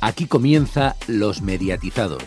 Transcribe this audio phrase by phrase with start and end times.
[0.00, 2.22] Aquí comienza Los Mediatizados.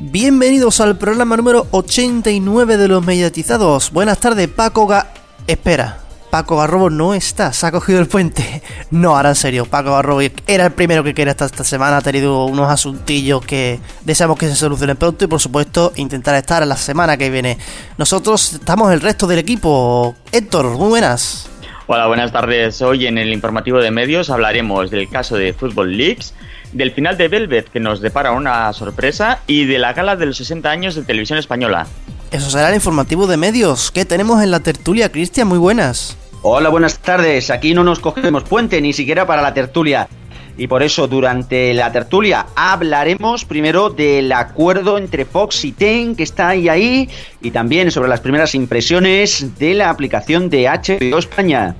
[0.00, 3.92] Bienvenidos al programa número 89 de Los Mediatizados.
[3.92, 5.12] Buenas tardes, Paco Ga...
[5.46, 6.00] Espera,
[6.30, 8.62] Paco Garrobo no está, se ha cogido el puente.
[8.90, 12.00] No, ahora en serio, Paco Garrobo era el primero que quería estar esta semana, ha
[12.00, 16.76] tenido unos asuntillos que deseamos que se solucionen pronto y por supuesto intentar estar la
[16.76, 17.58] semana que viene.
[17.98, 20.14] Nosotros estamos el resto del equipo.
[20.32, 21.48] Héctor, muy buenas.
[21.90, 22.82] Hola, buenas tardes.
[22.82, 26.34] Hoy en el informativo de medios hablaremos del caso de Football Leagues,
[26.74, 30.36] del final de Velvet que nos depara una sorpresa y de la gala de los
[30.36, 31.86] 60 años de televisión española.
[32.30, 33.90] Eso será el informativo de medios.
[33.90, 35.48] ¿Qué tenemos en la tertulia, Cristian?
[35.48, 36.18] Muy buenas.
[36.42, 37.48] Hola, buenas tardes.
[37.48, 40.10] Aquí no nos cogemos puente ni siquiera para la tertulia.
[40.58, 46.24] Y por eso durante la tertulia hablaremos primero del acuerdo entre Fox y Ten que
[46.24, 47.08] está ahí ahí
[47.40, 51.76] y también sobre las primeras impresiones de la aplicación de HBO España.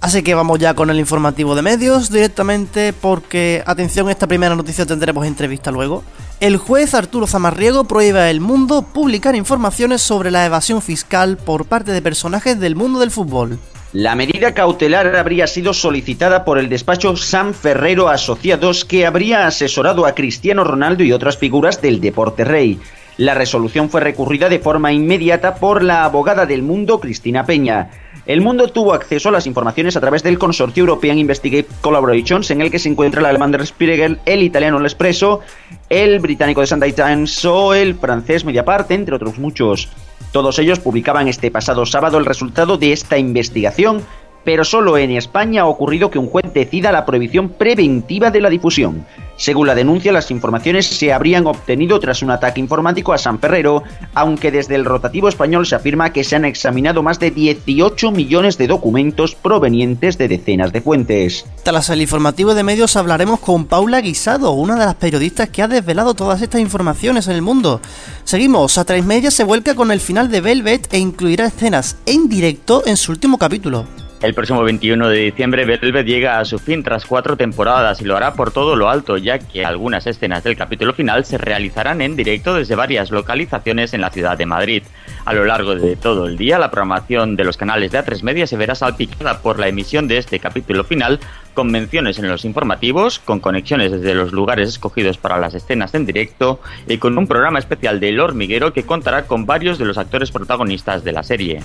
[0.00, 4.86] Así que vamos ya con el informativo de medios directamente porque, atención, esta primera noticia
[4.86, 6.02] tendremos entrevista luego.
[6.40, 11.66] El juez Arturo Zamarriego prohíbe a El Mundo publicar informaciones sobre la evasión fiscal por
[11.66, 13.58] parte de personajes del mundo del fútbol.
[13.92, 20.06] La medida cautelar habría sido solicitada por el despacho San Ferrero Asociados que habría asesorado
[20.06, 22.78] a Cristiano Ronaldo y otras figuras del deporte rey.
[23.16, 27.90] La resolución fue recurrida de forma inmediata por la abogada del mundo Cristina Peña.
[28.26, 32.60] El mundo tuvo acceso a las informaciones a través del consorcio European Investigate Collaborations, en
[32.60, 35.40] el que se encuentra el alemán de Spiegel, el italiano El Espresso,
[35.88, 39.88] el británico de Sunday Times o el francés Mediapart, entre otros muchos.
[40.32, 44.02] Todos ellos publicaban este pasado sábado el resultado de esta investigación
[44.44, 48.50] pero solo en España ha ocurrido que un juez decida la prohibición preventiva de la
[48.50, 49.06] difusión.
[49.36, 53.82] Según la denuncia, las informaciones se habrían obtenido tras un ataque informático a San Ferrero,
[54.14, 58.58] aunque desde el rotativo español se afirma que se han examinado más de 18 millones
[58.58, 61.46] de documentos provenientes de decenas de fuentes.
[61.62, 65.68] Tras el informativo de medios hablaremos con Paula Guisado, una de las periodistas que ha
[65.68, 67.80] desvelado todas estas informaciones en el mundo.
[68.24, 72.82] Seguimos, a media se vuelca con el final de Velvet e incluirá escenas en directo
[72.86, 73.86] en su último capítulo.
[74.22, 78.18] El próximo 21 de diciembre Velvet llega a su fin tras cuatro temporadas y lo
[78.18, 82.16] hará por todo lo alto, ya que algunas escenas del capítulo final se realizarán en
[82.16, 84.82] directo desde varias localizaciones en la ciudad de Madrid.
[85.24, 88.46] A lo largo de todo el día, la programación de los canales de A3 Media
[88.46, 91.18] se verá salpicada por la emisión de este capítulo final,
[91.54, 96.04] con menciones en los informativos, con conexiones desde los lugares escogidos para las escenas en
[96.04, 100.30] directo y con un programa especial del hormiguero que contará con varios de los actores
[100.30, 101.60] protagonistas de la serie.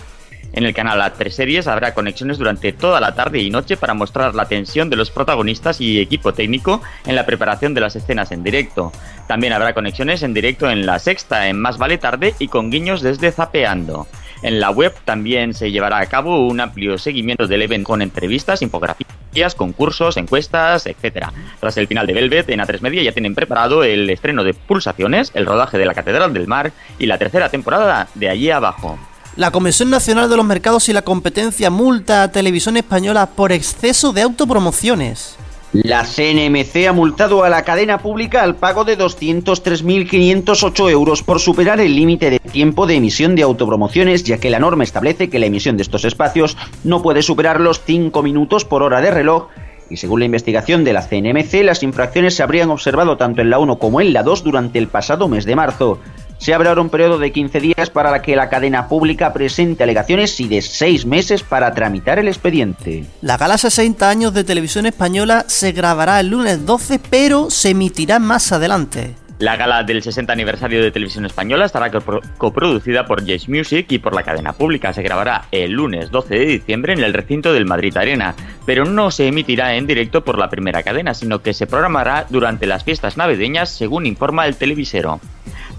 [0.55, 4.33] En el canal A3 Series habrá conexiones durante toda la tarde y noche para mostrar
[4.35, 8.41] la tensión de los protagonistas y equipo técnico en la preparación de las escenas en
[8.41, 8.93] directo.
[9.27, 13.01] También habrá conexiones en directo en La Sexta, en Más Vale Tarde y con guiños
[13.01, 14.07] desde Zapeando.
[14.43, 18.61] En la web también se llevará a cabo un amplio seguimiento del evento con entrevistas,
[18.61, 21.31] infografías, concursos, encuestas, etc.
[21.59, 25.31] Tras el final de Velvet, en A3 Media ya tienen preparado el estreno de Pulsaciones,
[25.33, 28.97] el rodaje de la Catedral del Mar y la tercera temporada de Allí Abajo.
[29.38, 34.13] La Comisión Nacional de los Mercados y la Competencia multa a Televisión Española por exceso
[34.13, 35.35] de autopromociones.
[35.73, 41.81] La CNMC ha multado a la cadena pública al pago de 203.508 euros por superar
[41.81, 45.47] el límite de tiempo de emisión de autopromociones, ya que la norma establece que la
[45.47, 49.50] emisión de estos espacios no puede superar los 5 minutos por hora de reloj
[49.90, 53.59] y según la investigación de la CNMC, las infracciones se habrían observado tanto en la
[53.59, 56.00] 1 como en la 2 durante el pasado mes de marzo
[56.38, 60.47] se abre un periodo de 15 días para que la cadena pública presente alegaciones y
[60.47, 63.06] de 6 meses para tramitar el expediente.
[63.22, 68.19] La gala 60 años de televisión española se grabará el lunes 12, pero se emitirá
[68.19, 69.16] más adelante.
[69.38, 71.91] La gala del 60 aniversario de Televisión Española estará
[72.38, 74.94] coproducida por Jace Music y por la cadena pública.
[74.94, 78.34] Se grabará el lunes 12 de diciembre en el recinto del Madrid Arena,
[78.66, 82.66] pero no se emitirá en directo por la primera cadena, sino que se programará durante
[82.66, 85.19] las fiestas navideñas, según informa el televisero.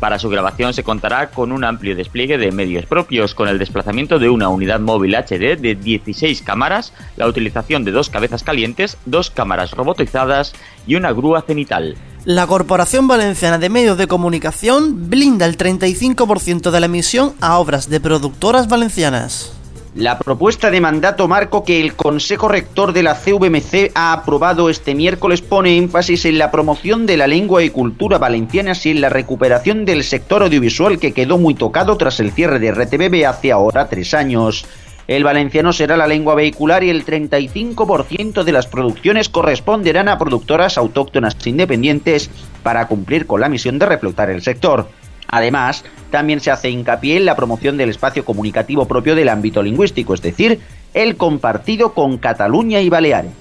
[0.01, 4.19] Para su grabación se contará con un amplio despliegue de medios propios, con el desplazamiento
[4.19, 9.31] de una unidad móvil HD de 16 cámaras, la utilización de dos cabezas calientes, dos
[9.31, 10.53] cámaras robotizadas
[10.87, 11.97] y una grúa cenital.
[12.27, 17.89] La Corporación Valenciana de Medios de Comunicación blinda el 35% de la emisión a obras
[17.89, 19.53] de productoras valencianas.
[19.95, 24.97] La propuesta de mandato marco que el Consejo Rector de la CVMC ha aprobado este
[24.97, 29.09] miércoles pone énfasis en la promoción de la lengua y cultura valencianas y en la
[29.09, 33.89] recuperación del sector audiovisual que quedó muy tocado tras el cierre de RTBB hace ahora
[33.89, 34.67] tres años.
[35.09, 40.79] El valenciano será la lengua vehicular y el 35% de las producciones corresponderán a productoras
[40.79, 42.29] autóctonas independientes
[42.63, 44.89] para cumplir con la misión de reflotar el sector.
[45.29, 50.15] Además, también se hace hincapié en la promoción del espacio comunicativo propio del ámbito lingüístico,
[50.15, 50.61] es decir,
[50.95, 53.33] el compartido con Cataluña y Baleares.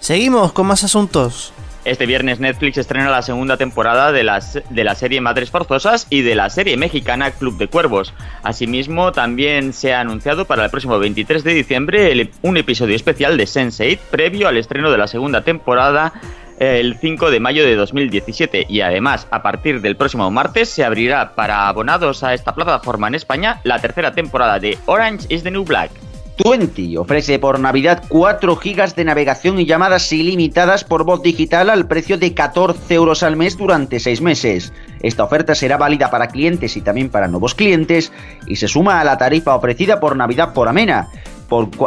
[0.00, 1.52] Seguimos con más asuntos.
[1.84, 4.24] Este viernes Netflix estrena la segunda temporada de,
[4.70, 8.14] de la serie Madres Forzosas y de la serie mexicana Club de Cuervos.
[8.44, 13.44] Asimismo, también se ha anunciado para el próximo 23 de diciembre un episodio especial de
[13.44, 16.12] Sense8 previo al estreno de la segunda temporada
[16.60, 21.34] el 5 de mayo de 2017 y además a partir del próximo martes se abrirá
[21.34, 25.64] para abonados a esta plataforma en España la tercera temporada de Orange is the New
[25.64, 25.90] Black.
[26.36, 31.86] Twenty ofrece por Navidad 4 gigas de navegación y llamadas ilimitadas por voz digital al
[31.86, 34.72] precio de 14 euros al mes durante 6 meses.
[35.02, 38.12] Esta oferta será válida para clientes y también para nuevos clientes
[38.46, 41.08] y se suma a la tarifa ofrecida por Navidad por Amena.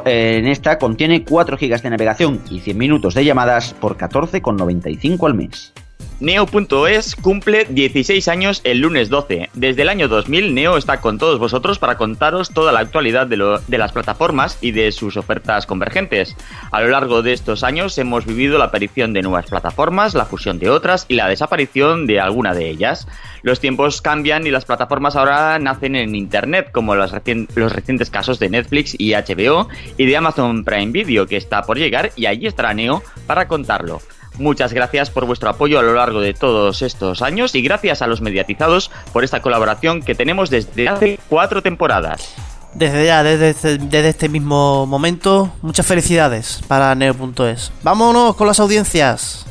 [0.05, 5.25] Eh, en esta contiene 4 gigas de navegación y 100 minutos de llamadas por 14,95
[5.25, 5.74] al mes.
[6.21, 9.49] Neo.es cumple 16 años el lunes 12.
[9.53, 13.77] Desde el año 2000, Neo está con todos vosotros para contaros toda la actualidad de,
[13.77, 16.37] las plataformas y de sus ofertas convergentes.
[16.71, 20.57] A lo largo de estos años hemos vivido la aparición de nuevas plataformas, la fusión
[20.57, 23.09] de otras y la desaparición de alguna de ellas.
[23.41, 27.11] Los tiempos cambian y las plataformas ahora nacen en Internet, como los,
[27.55, 31.77] los recientes casos de Netflix y HBO y de Amazon Prime Video, que está por
[31.77, 33.99] llegar y allí estará Neo para contarlo.
[34.37, 38.07] Muchas gracias por vuestro apoyo a lo largo de todos estos años y gracias a
[38.07, 42.35] los mediatizados por esta colaboración que tenemos desde hace cuatro temporadas.
[42.73, 47.71] Desde ya, desde, este, desde este mismo momento, muchas felicidades para Neo.es.
[47.83, 49.45] Vámonos con las audiencias.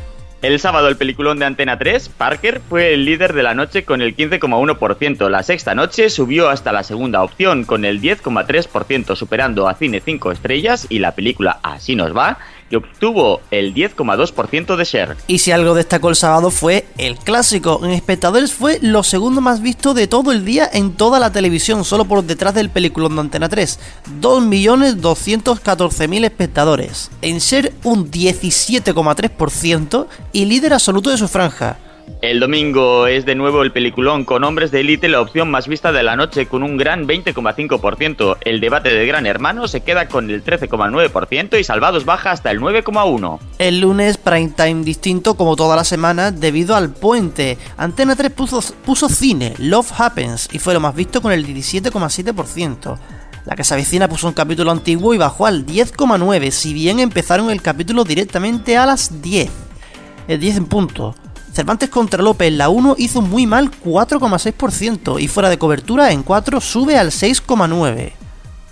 [0.45, 4.03] El sábado el peliculón de Antena 3, Parker, fue el líder de la noche con
[4.03, 5.31] el 15,1%.
[5.31, 10.33] La sexta noche subió hasta la segunda opción con el 10,3%, superando a Cine 5
[10.33, 12.37] estrellas y la película Así nos va
[12.71, 15.17] que obtuvo el 10,2% de share.
[15.27, 17.81] Y si algo destacó el sábado fue el clásico.
[17.85, 21.85] En espectadores fue lo segundo más visto de todo el día en toda la televisión,
[21.85, 23.81] solo por detrás del peliculón de Antena 3.
[24.21, 27.11] 2.214.000 espectadores.
[27.23, 31.79] En share un 17,3% y líder absoluto de su franja.
[32.25, 35.93] El domingo es de nuevo el peliculón con Hombres de Élite, la opción más vista
[35.93, 38.39] de la noche, con un gran 20,5%.
[38.41, 42.61] El debate de Gran Hermano se queda con el 13,9% y Salvados baja hasta el
[42.61, 43.41] 9,1%.
[43.59, 47.59] El lunes, prime time distinto como toda la semana debido al puente.
[47.77, 52.99] Antena 3 puso, cine, Love Happens, y fue lo más visto con el 17,7%.
[53.45, 57.51] La que se avecina puso un capítulo antiguo y bajó al 10,9, si bien empezaron
[57.51, 59.51] el capítulo directamente a las 10.
[60.27, 61.15] El 10 en punto.
[61.55, 66.25] Cervantes contra López en la 1 hizo muy mal 4,6% y fuera de cobertura en
[66.25, 68.13] 4 sube al 6,9%.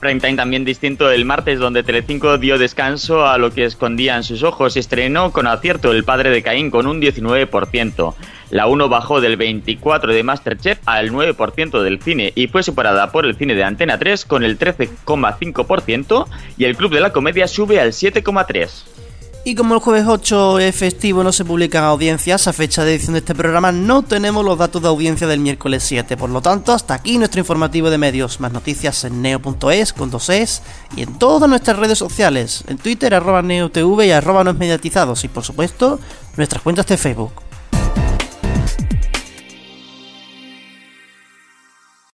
[0.01, 4.75] Primetime también distinto el martes, donde Telecinco dio descanso a lo que escondían sus ojos
[4.75, 8.15] y estrenó con acierto El padre de Caín con un 19%.
[8.51, 13.27] La 1 bajó del 24% de Masterchef al 9% del cine y fue superada por
[13.27, 16.27] el cine de Antena 3 con el 13,5%
[16.59, 19.02] y el Club de la Comedia sube al 7,3%.
[19.45, 23.15] Y como el jueves 8 es festivo, no se publican audiencias a fecha de edición
[23.15, 26.17] de este programa, no tenemos los datos de audiencia del miércoles 7.
[26.17, 28.39] Por lo tanto, hasta aquí nuestro informativo de medios.
[28.39, 30.63] Más noticias en neo.es con dos es
[30.97, 32.63] y en todas nuestras redes sociales.
[32.69, 35.25] En Twitter, arroba neotv y arroba no mediatizados.
[35.25, 35.99] Y por supuesto,
[36.37, 37.33] nuestras cuentas de Facebook.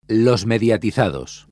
[0.07, 1.49] Los mediatizados.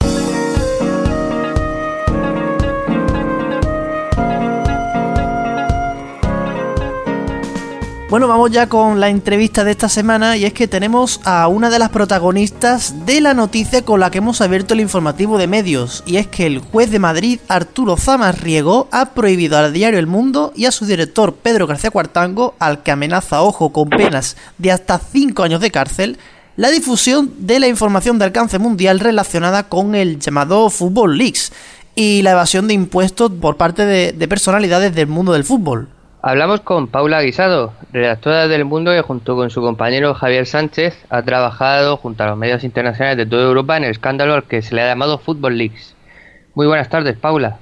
[8.07, 11.71] Bueno, vamos ya con la entrevista de esta semana y es que tenemos a una
[11.71, 16.03] de las protagonistas de la noticia con la que hemos abierto el informativo de medios
[16.05, 20.53] y es que el juez de Madrid, Arturo Zamarriego, ha prohibido al diario El Mundo
[20.55, 24.99] y a su director Pedro García Cuartango, al que amenaza, ojo, con penas de hasta
[24.99, 26.19] 5 años de cárcel,
[26.57, 31.51] la difusión de la información de alcance mundial relacionada con el llamado Football Leaks
[31.95, 35.89] y la evasión de impuestos por parte de personalidades del mundo del fútbol.
[36.27, 41.21] Hablamos con Paula Guisado, redactora del Mundo que junto con su compañero Javier Sánchez ha
[41.21, 44.73] trabajado junto a los medios internacionales de toda Europa en el escándalo al que se
[44.73, 45.95] le ha llamado Football Leaks.
[46.55, 47.59] Muy buenas tardes, Paula.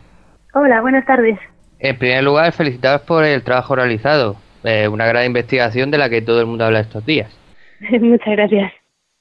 [0.53, 1.37] Hola, buenas tardes.
[1.79, 6.21] En primer lugar, felicitados por el trabajo realizado, eh, una gran investigación de la que
[6.21, 7.37] todo el mundo habla estos días.
[7.99, 8.71] Muchas gracias.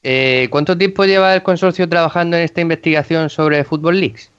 [0.04, 4.31] Eh, ¿Cuánto tiempo lleva el consorcio trabajando en esta investigación sobre Football Leaks?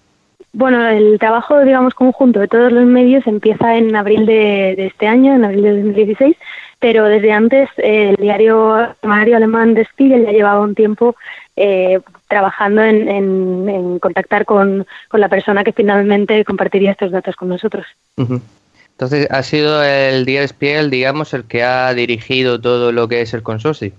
[0.56, 5.34] Bueno, el trabajo, digamos, conjunto de todos los medios empieza en abril de, este año,
[5.34, 6.38] en abril de 2016,
[6.80, 11.16] pero desde antes el diario Mario alemán de Spiegel ya llevaba un tiempo
[11.56, 17.88] eh, trabajando en, contactar con, la persona que finalmente compartiría estos datos con nosotros.
[18.16, 23.34] Entonces, ha sido el diario Spiegel, digamos, el que ha dirigido todo lo que es
[23.34, 23.92] el consorcio.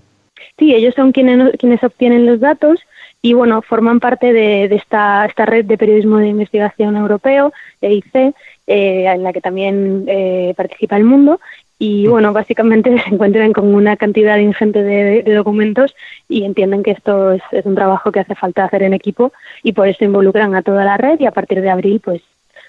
[0.57, 2.79] Sí, ellos son quienes, quienes obtienen los datos
[3.25, 8.35] y bueno, forman parte de, esta, esta red de periodismo de investigación europeo, EIC, eh,
[8.67, 11.41] en la que también eh, participa el mundo
[11.79, 15.95] y bueno, básicamente se encuentran con una cantidad ingente de, documentos
[16.29, 19.89] y entienden que esto es, un trabajo que hace falta hacer en equipo y por
[19.89, 22.21] eso involucran a toda la red y a partir de abril pues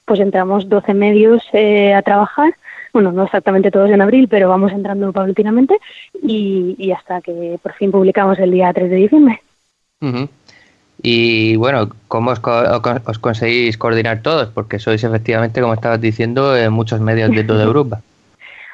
[0.05, 2.55] pues entramos 12 medios eh, a trabajar.
[2.93, 5.79] Bueno, no exactamente todos en abril, pero vamos entrando paulatinamente
[6.24, 9.41] y, hasta que por fin publicamos el día 3 de diciembre.
[11.07, 14.50] Y bueno, ¿cómo os, os, conseguís coordinar todos?
[14.50, 18.01] Porque sois efectivamente, como estabas diciendo, en muchos medios de toda Europa.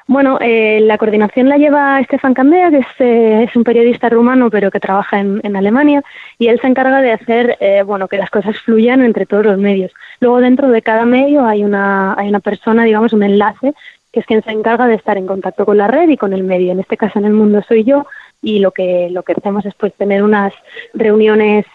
[0.08, 4.50] Bueno, eh, la coordinación la lleva Stefan Candea, que es, eh, es, un periodista rumano,
[4.50, 6.04] pero que trabaja en, en Alemania,
[6.40, 9.58] y él se encarga de hacer, eh, bueno, que las cosas fluyan entre todos los
[9.58, 9.92] medios.
[10.22, 13.74] Luego, dentro de cada medio hay una, hay una persona, digamos, un enlace,
[14.14, 16.44] que es quien se encarga de estar en contacto con la red y con el
[16.44, 16.72] medio.
[16.72, 18.06] En este caso, en el mundo soy yo,
[18.42, 20.54] y lo que lo que hacemos es pues tener unas
[20.94, 21.66] reuniones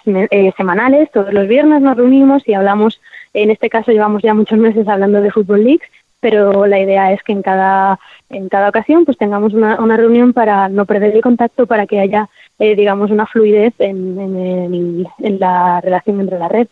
[0.56, 1.11] semanales.
[1.12, 3.00] Todos los viernes nos reunimos y hablamos
[3.35, 5.82] en este caso llevamos ya muchos meses hablando de Football League
[6.20, 7.99] pero la idea es que en cada
[8.30, 12.00] en cada ocasión pues tengamos una, una reunión para no perder el contacto para que
[12.00, 16.68] haya eh, digamos una fluidez en, en, en la relación entre la red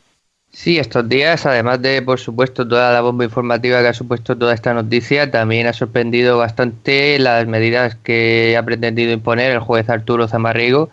[0.54, 4.54] Sí, estos días, además de, por supuesto, toda la bomba informativa que ha supuesto toda
[4.54, 10.28] esta noticia, también ha sorprendido bastante las medidas que ha pretendido imponer el juez Arturo
[10.28, 10.90] Zamarrigo,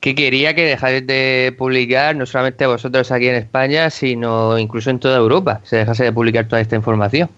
[0.00, 4.98] que quería que dejáis de publicar, no solamente vosotros aquí en España, sino incluso en
[4.98, 7.30] toda Europa, se dejase de publicar toda esta información.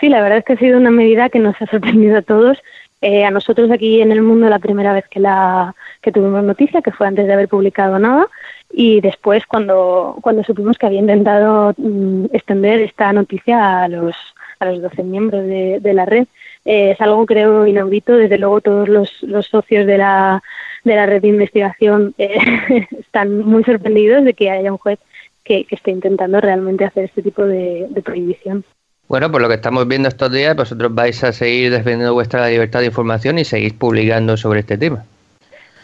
[0.00, 2.58] Sí, la verdad es que ha sido una medida que nos ha sorprendido a todos.
[3.02, 6.82] Eh, a nosotros aquí en el mundo la primera vez que la que tuvimos noticia,
[6.82, 8.28] que fue antes de haber publicado nada,
[8.72, 14.16] y después cuando cuando supimos que había intentado mm, extender esta noticia a los
[14.58, 16.26] a los 12 miembros de, de la red.
[16.64, 18.16] Eh, es algo creo inaudito.
[18.16, 20.42] Desde luego todos los, los socios de la
[20.84, 22.38] de la red de investigación eh,
[22.98, 24.98] están muy sorprendidos de que haya un juez
[25.44, 28.64] que, que esté intentando realmente hacer este tipo de prohibición.
[29.08, 32.80] Bueno, por lo que estamos viendo estos días, vosotros vais a seguir defendiendo vuestra libertad
[32.80, 35.04] de información y seguís publicando sobre este tema.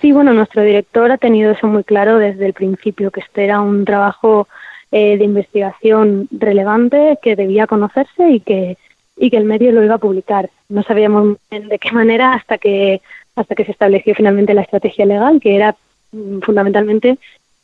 [0.00, 3.60] Sí, bueno, nuestro director ha tenido eso muy claro desde el principio, que este era
[3.60, 4.46] un trabajo
[4.92, 8.76] eh, de investigación relevante que debía conocerse y que
[9.20, 10.48] y que el medio lo iba a publicar.
[10.68, 13.00] No sabíamos de qué manera hasta que
[13.34, 15.76] hasta que se estableció finalmente la estrategia legal, que era
[16.12, 17.18] mm, fundamentalmente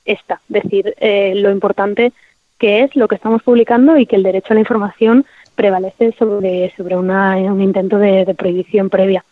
[0.04, 2.12] esta, decir eh, lo importante
[2.58, 5.24] que es lo que estamos publicando y que el derecho a la información
[5.54, 9.24] prevalece sobre, sobre una, un intento de, prohibición previa.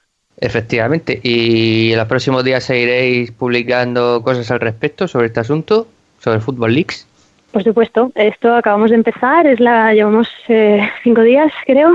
[0.43, 5.87] Efectivamente, y en los próximos días seguiréis publicando cosas al respecto sobre este asunto,
[6.19, 7.07] sobre el Football Leaks.
[7.53, 11.93] Por supuesto, esto acabamos de empezar, es la llevamos eh, cinco días creo,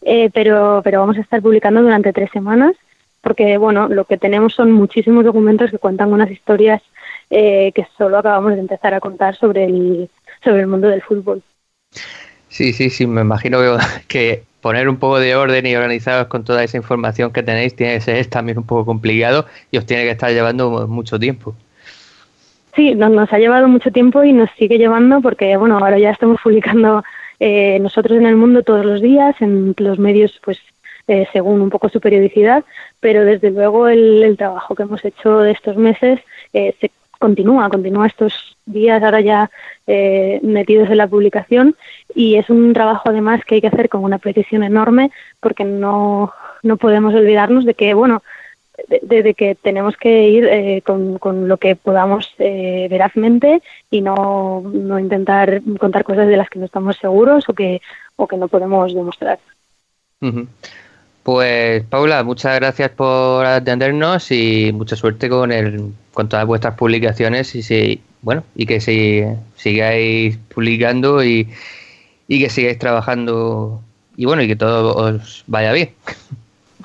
[0.00, 2.74] eh, pero pero vamos a estar publicando durante tres semanas,
[3.20, 6.80] porque bueno, lo que tenemos son muchísimos documentos que cuentan unas historias
[7.28, 10.08] eh, que solo acabamos de empezar a contar sobre el
[10.42, 11.42] sobre el mundo del fútbol.
[12.48, 13.58] Sí, sí, sí, me imagino
[14.08, 17.94] que, poner un poco de orden y organizados con toda esa información que tenéis tiene
[17.94, 21.54] que ser también un poco complicado y os tiene que estar llevando mucho tiempo.
[22.74, 26.40] Sí, nos, ha llevado mucho tiempo y nos sigue llevando porque, bueno, ahora ya estamos
[26.42, 27.02] publicando
[27.40, 30.58] eh, nosotros en el mundo todos los días, en los medios, pues
[31.08, 32.64] eh, según un poco su periodicidad,
[33.00, 36.20] pero desde luego el, trabajo que hemos hecho de estos meses
[36.52, 36.90] eh, se
[37.22, 39.50] continúa, continúa estos días ahora ya
[39.86, 41.76] eh, metidos en la publicación
[42.16, 46.32] y es un trabajo además que hay que hacer con una precisión enorme porque no,
[46.64, 48.24] no podemos olvidarnos de que, bueno,
[49.02, 54.60] de, que tenemos que ir eh, con, con, lo que podamos eh, verazmente y no,
[54.60, 57.80] no intentar contar cosas de las que no estamos seguros o que,
[58.16, 59.38] o que no podemos demostrar.
[61.22, 67.54] Pues Paula, muchas gracias por atendernos y mucha suerte con el con todas vuestras publicaciones
[67.54, 69.22] y si bueno y que si,
[69.56, 71.48] sigáis publicando y,
[72.28, 73.80] que sigáis trabajando
[74.16, 75.90] y bueno y que todo os vaya bien.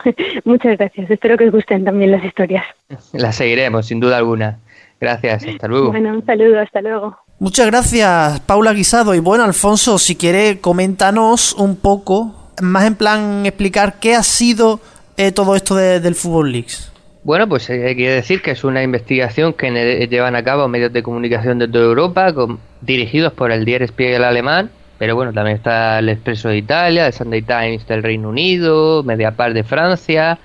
[0.45, 1.09] Muchas gracias.
[1.09, 2.65] Espero que os gusten también las historias.
[3.13, 4.59] Las seguiremos, sin duda alguna.
[5.01, 5.45] Gracias.
[5.45, 5.91] Hasta luego.
[5.91, 6.59] Bueno, un saludo.
[6.59, 7.17] Hasta luego.
[7.39, 9.13] Muchas gracias, Paula Guisado.
[9.13, 14.79] Y bueno, Alfonso, si quiere, coméntanos un poco más en plan explicar qué ha sido
[15.17, 16.91] eh, todo esto del Fútbol Leaks.
[17.23, 21.03] Bueno, pues hay que decir que es una investigación que llevan a cabo medios de
[21.03, 22.33] comunicación de toda Europa,
[22.81, 27.13] dirigidos por el Der Spiegel alemán, pero bueno, también está el Expreso de Italia, el
[27.13, 30.39] Sunday Times del Reino Unido, Mediapart de Francia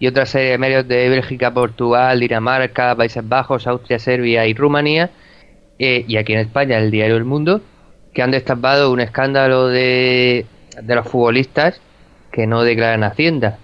[0.00, 5.10] y otra serie de medios de Bélgica, Portugal, Dinamarca, Países Bajos, Austria, Serbia y Rumanía,
[5.78, 7.60] eh, y aquí en España el diario El Mundo,
[8.12, 10.46] que han destapado un escándalo de
[10.82, 11.80] de los futbolistas
[12.32, 13.58] que no declaran Hacienda.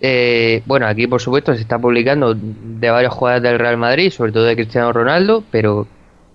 [0.00, 4.32] Eh, bueno, aquí por supuesto se está publicando de varios jugadores del Real Madrid, sobre
[4.32, 5.86] todo de Cristiano Ronaldo, pero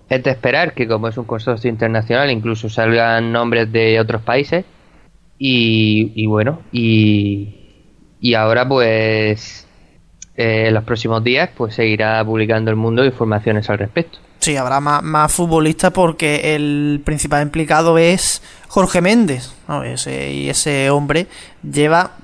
[0.08, 4.64] es de esperar que como es un consorcio internacional incluso salgan nombres de otros países
[5.38, 7.54] y, bueno y,
[8.20, 9.66] y ahora pues
[10.36, 14.18] eh, en los próximos días pues seguirá publicando el mundo informaciones al respecto.
[14.42, 19.54] Sí, habrá más, futbolistas porque el principal implicado es Jorge Méndez.
[20.04, 21.28] y ese hombre
[21.62, 22.16] lleva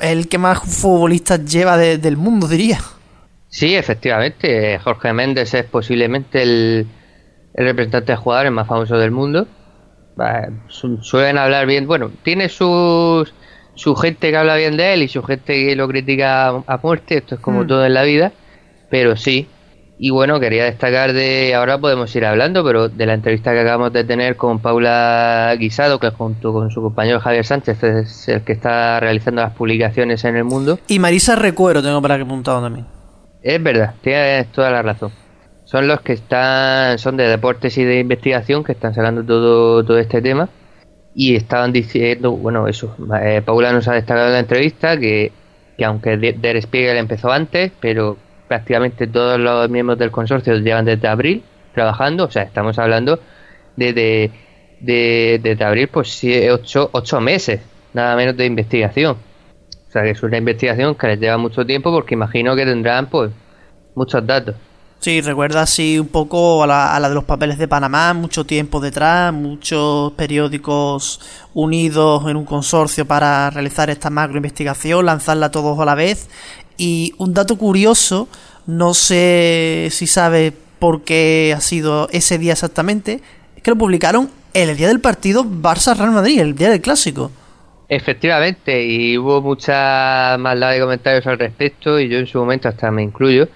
[0.00, 2.80] el que más futbolistas lleva del mundo, diría.
[3.50, 4.78] Sí, efectivamente.
[4.78, 6.86] Jorge Méndez es posiblemente el,
[7.52, 9.46] el representante de jugadores más famoso del mundo.
[10.68, 11.86] Suelen hablar bien.
[11.86, 13.34] Bueno, tiene sus
[13.74, 17.18] su gente que habla bien de él y su gente que lo critica a muerte.
[17.18, 17.66] Esto es como mm.
[17.66, 18.32] todo en la vida.
[18.88, 19.46] Pero sí,
[19.98, 23.92] y bueno, quería destacar de, ahora podemos ir hablando, pero de la entrevista que acabamos
[23.94, 28.52] de tener con Paula Guisado, que junto con su compañero Javier Sánchez es el que
[28.52, 30.78] está realizando las publicaciones en el mundo.
[30.86, 32.86] Y Marisa Recuero tengo para que apuntado también.
[33.42, 35.12] Es verdad, tienes toda la razón.
[35.64, 39.98] Son los que están, son de deportes y de investigación que están sacando todo, todo
[39.98, 40.48] este tema.
[41.14, 45.32] Y estaban diciendo, bueno, eso, eh, Paula nos ha destacado en la entrevista que,
[45.78, 51.08] que aunque Der Spiegel empezó antes, pero prácticamente todos los miembros del consorcio llevan desde
[51.08, 51.42] abril
[51.74, 53.20] trabajando, o sea, estamos hablando
[53.76, 53.92] de,
[54.80, 57.60] de, desde abril, pues ocho, ocho meses,
[57.92, 59.16] nada menos de investigación.
[59.88, 63.06] O sea, que es una investigación que les lleva mucho tiempo porque imagino que tendrán,
[63.06, 63.30] pues,
[63.94, 64.54] muchos datos.
[64.98, 68.44] Sí, recuerda así un poco a la, a la, de los papeles de Panamá, mucho
[68.44, 71.20] tiempo detrás, muchos periódicos
[71.52, 76.28] unidos en un consorcio para realizar esta macro investigación, lanzarla todos a la vez
[76.76, 78.28] y un dato curioso,
[78.66, 83.20] no sé si sabe por qué ha sido ese día exactamente,
[83.56, 87.30] es que lo publicaron el día del partido Barça-Real Madrid, el día del clásico.
[87.88, 92.90] Efectivamente, y hubo mucha maldad de comentarios al respecto, y yo en su momento hasta
[92.90, 93.48] me incluyo,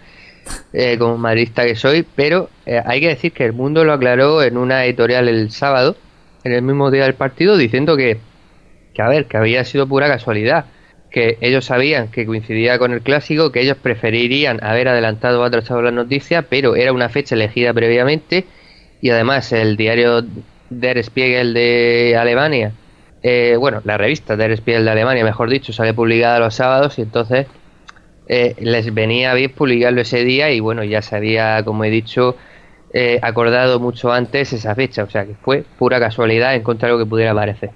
[0.73, 4.43] eh, como madridista que soy, pero eh, hay que decir que el mundo lo aclaró
[4.43, 5.97] en una editorial el sábado,
[6.45, 8.19] en el mismo día del partido, diciendo que,
[8.95, 10.67] que a ver, que había sido pura casualidad
[11.11, 15.83] que ellos sabían que coincidía con el clásico, que ellos preferirían haber adelantado o atrasado
[15.83, 18.45] la noticia, pero era una fecha elegida previamente
[19.01, 20.25] y además el diario
[20.71, 22.73] Der Spiegel de Alemania,
[23.23, 27.03] eh, bueno, la revista Der Spiegel de Alemania, mejor dicho, sale publicada los sábados y
[27.03, 27.47] entonces
[28.29, 32.37] eh, les venía bien publicarlo ese día y bueno, ya se había, como he dicho,
[32.93, 37.09] eh, acordado mucho antes esa fecha, o sea que fue pura casualidad encontrar algo que
[37.09, 37.71] pudiera aparecer.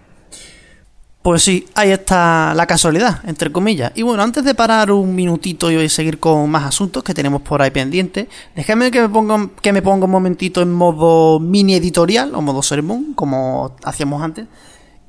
[1.24, 3.92] Pues sí, ahí está la casualidad, entre comillas.
[3.94, 7.62] Y bueno, antes de parar un minutito y seguir con más asuntos que tenemos por
[7.62, 12.34] ahí pendientes, déjame que me ponga, que me ponga un momentito en modo mini editorial
[12.34, 14.48] o modo sermón, como hacíamos antes.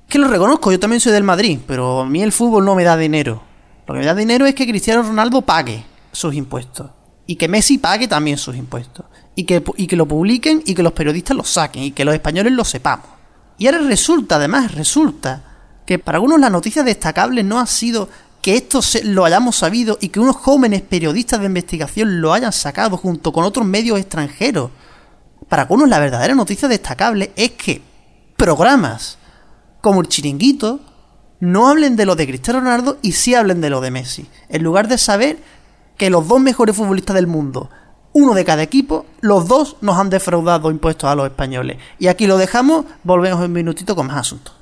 [0.08, 2.86] Que lo reconozco, yo también soy del Madrid, pero a mí el fútbol no me
[2.86, 3.44] da dinero.
[3.86, 6.92] Lo que me da dinero es que Cristiano Ronaldo pague sus impuestos.
[7.28, 9.06] Y que Messi pague también sus impuestos.
[9.36, 12.14] Y que, y que lo publiquen y que los periodistas lo saquen y que los
[12.14, 13.08] españoles lo sepamos.
[13.58, 15.55] Y ahora resulta, además, resulta
[15.86, 18.10] que para algunos la noticia destacable no ha sido
[18.42, 22.98] que esto lo hayamos sabido y que unos jóvenes periodistas de investigación lo hayan sacado
[22.98, 24.70] junto con otros medios extranjeros.
[25.50, 27.82] Para algunos la verdadera noticia destacable es que
[28.38, 29.18] programas
[29.82, 30.80] como el chiringuito
[31.40, 34.28] no hablen de lo de Cristiano Ronaldo y sí hablen de lo de Messi.
[34.50, 35.38] En lugar de saber
[35.98, 37.70] que los dos mejores futbolistas del mundo,
[38.14, 41.78] uno de cada equipo, los dos nos han defraudado impuestos a los españoles.
[42.00, 44.56] Y aquí lo dejamos, volvemos en un minutito con más asuntos.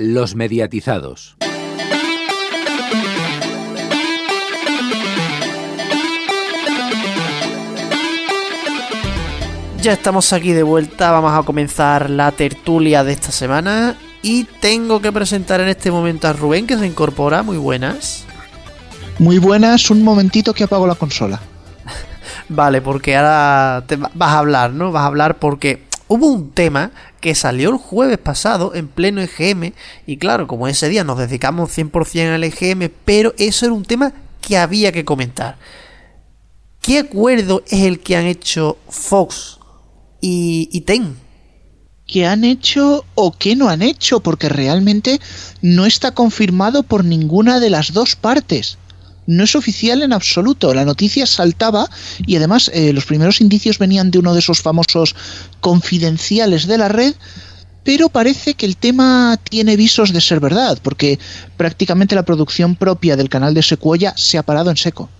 [0.00, 1.36] Los mediatizados.
[9.82, 15.00] Ya estamos aquí de vuelta, vamos a comenzar la tertulia de esta semana y tengo
[15.00, 18.24] que presentar en este momento a Rubén que se incorpora, muy buenas.
[19.18, 21.40] Muy buenas, un momentito que apago la consola.
[22.48, 24.92] vale, porque ahora te vas a hablar, ¿no?
[24.92, 29.72] Vas a hablar porque hubo un tema que salió el jueves pasado en pleno EGM
[30.06, 34.12] y claro, como ese día nos dedicamos 100% al EGM, pero eso era un tema
[34.40, 35.56] que había que comentar.
[36.80, 39.58] ¿Qué acuerdo es el que han hecho Fox
[40.20, 41.16] y, Ten?
[42.06, 44.20] ¿Qué han hecho o qué no han hecho?
[44.20, 45.20] Porque realmente
[45.60, 48.78] no está confirmado por ninguna de las dos partes
[49.28, 50.72] no es oficial en absoluto.
[50.72, 51.88] La noticia saltaba
[52.26, 55.14] y además eh, los primeros indicios venían de uno de esos famosos
[55.60, 57.14] confidenciales de la red,
[57.84, 61.18] pero parece que el tema tiene visos de ser verdad, porque
[61.58, 65.10] prácticamente la producción propia del canal de Secuoya se ha parado en seco.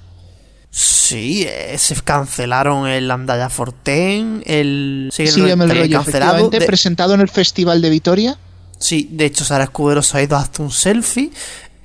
[0.71, 5.11] Sí, eh, se cancelaron el Andaya Forten, el...
[5.13, 6.51] Sí, el, cancelado.
[6.51, 8.39] presentado en el Festival de Vitoria.
[8.79, 11.31] Sí, de hecho Sara Escudero se ha ido hasta un selfie.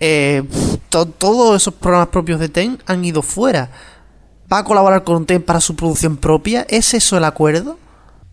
[0.06, 0.44] Eh,
[0.89, 3.72] todos esos programas propios de TEN han ido fuera.
[4.52, 6.66] va a colaborar con TEN para su producción propia.
[6.68, 7.80] ¿Es eso el acuerdo?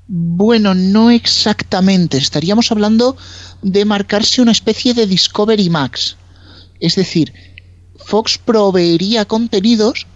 [0.08, 2.18] Bueno, no exactamente.
[2.18, 3.16] Estaríamos hablando
[3.62, 6.16] de marcarse una especie de Discovery Max.
[6.80, 7.32] Es decir,
[8.04, 10.08] Fox proveería contenidos,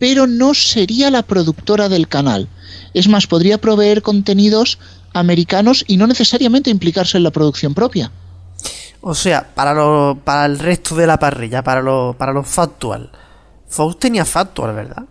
[0.00, 2.48] pero no sería la productora del canal.
[2.92, 4.80] Es más, podría proveer contenidos
[5.14, 8.10] americanos y no necesariamente implicarse en la producción propia.
[9.02, 13.10] O sea, para, lo, para el resto de la parrilla, para lo, para lo factual.
[13.68, 15.04] Fox tenía factual, ¿verdad?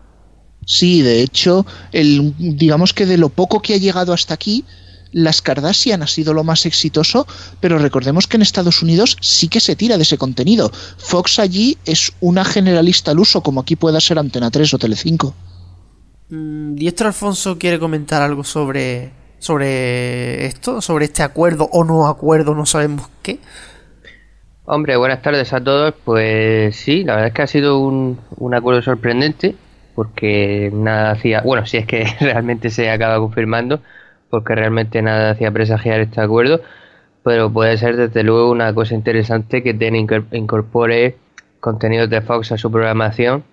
[0.65, 4.63] Sí, de hecho, el, digamos que de lo poco que ha llegado hasta aquí,
[5.11, 7.27] las Kardashian ha sido lo más exitoso,
[7.59, 10.71] pero recordemos que en Estados Unidos sí que se tira de ese contenido.
[10.97, 15.35] Fox allí es una generalista al uso, como aquí pueda ser Antena 3 o Telecinco.
[16.29, 22.55] Mm, Diestro Alfonso quiere comentar algo sobre, sobre esto, sobre este acuerdo o no acuerdo,
[22.55, 23.41] no sabemos qué.
[24.65, 25.93] Hombre, buenas tardes a todos.
[26.05, 29.55] Pues sí, la verdad es que ha sido un, un acuerdo sorprendente,
[29.95, 33.81] porque nada hacía, bueno, si es que realmente se acaba confirmando,
[34.29, 36.61] porque realmente nada hacía presagiar este acuerdo,
[37.23, 39.95] pero puede ser desde luego una cosa interesante que TEN
[40.31, 41.17] incorpore
[41.59, 43.43] contenidos de Fox a su programación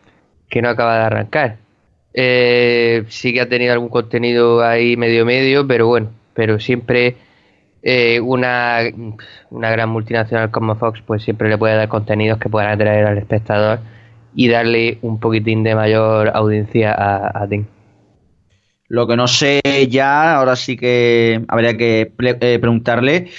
[0.49, 1.57] que no acaba de arrancar.
[2.15, 7.17] Eh, sí que ha tenido algún contenido ahí medio medio, pero bueno, pero siempre
[7.83, 8.81] eh, una,
[9.51, 13.19] una gran multinacional como Fox pues siempre le puede dar contenidos que puedan atraer al
[13.19, 13.81] espectador
[14.35, 17.49] y darle un poquitín de mayor audiencia a, a
[18.89, 19.61] Lo que no sé
[19.91, 23.31] ya, ahora sí que habría que eh, preguntarle,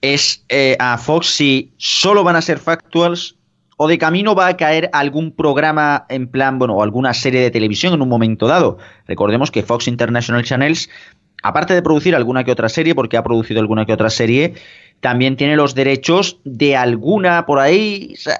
[0.00, 3.36] es eh, a Fox si solo van a ser factuals
[3.82, 7.50] o de camino va a caer algún programa en plan, bueno, o alguna serie de
[7.50, 8.76] televisión en un momento dado.
[9.06, 10.90] Recordemos que Fox International Channels,
[11.42, 14.54] aparte de producir alguna que otra serie, porque ha producido alguna que otra serie,
[15.00, 18.10] también tiene los derechos de alguna por ahí.
[18.14, 18.38] O sea,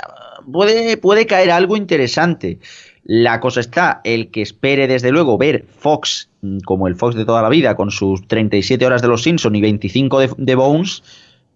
[0.50, 2.58] puede, puede caer algo interesante.
[3.04, 6.28] La cosa está, el que espere desde luego ver Fox
[6.64, 9.60] como el Fox de toda la vida, con sus 37 horas de los Simpsons y
[9.60, 11.02] 25 de, de Bones,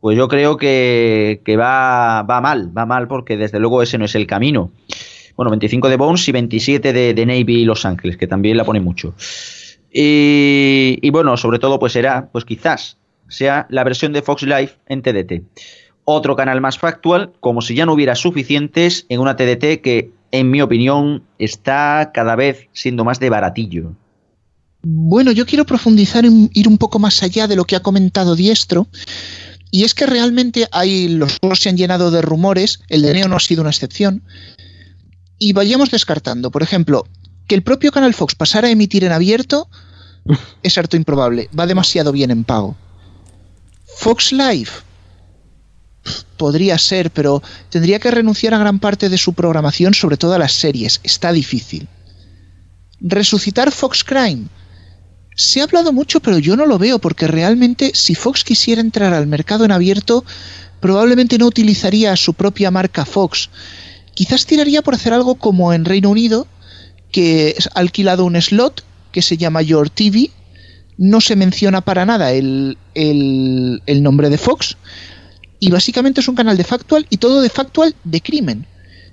[0.01, 4.05] pues yo creo que, que va, va, mal, va mal porque desde luego ese no
[4.05, 4.71] es el camino.
[5.37, 8.65] Bueno, 25 de Bones y 27 de, de Navy y Los Ángeles, que también la
[8.65, 9.15] pone mucho.
[9.97, 15.03] Y, bueno, sobre todo pues será, pues quizás sea la versión de Fox Live en
[15.03, 15.45] TDT.
[16.05, 20.51] Otro canal más factual, como si ya no hubiera suficientes en una TDT que, en
[20.51, 23.93] mi opinión, está cada vez siendo más de baratillo.
[24.83, 28.35] Bueno, yo quiero profundizar en ir un poco más allá de lo que ha comentado
[28.35, 28.89] Diestro.
[29.71, 33.29] Y es que realmente hay, los juegos se han llenado de rumores, el de Neo
[33.29, 34.25] no ha sido una excepción.
[35.39, 37.05] Y vayamos descartando, por ejemplo,
[37.47, 39.69] que el propio Canal Fox pasara a emitir en abierto
[40.63, 42.77] es harto improbable, va demasiado bien en pago.
[43.97, 44.71] Fox Live
[46.37, 50.39] podría ser, pero tendría que renunciar a gran parte de su programación, sobre todo a
[50.39, 51.89] las series, está difícil.
[53.01, 54.47] Resucitar Fox Crime
[55.37, 59.13] se ha hablado mucho, pero yo no lo veo, porque realmente si Fox quisiera entrar
[59.13, 60.25] al mercado en abierto,
[60.81, 63.51] probablemente no utilizaría su propia marca Fox.
[64.15, 66.47] Quizás tiraría por hacer algo como en Reino Unido,
[67.15, 70.31] que ha alquilado un slot que se llama Your TV.
[70.99, 74.77] No se menciona para nada el, el, el nombre de Fox.
[75.61, 78.67] Y básicamente es un canal de factual y todo de factual de crimen.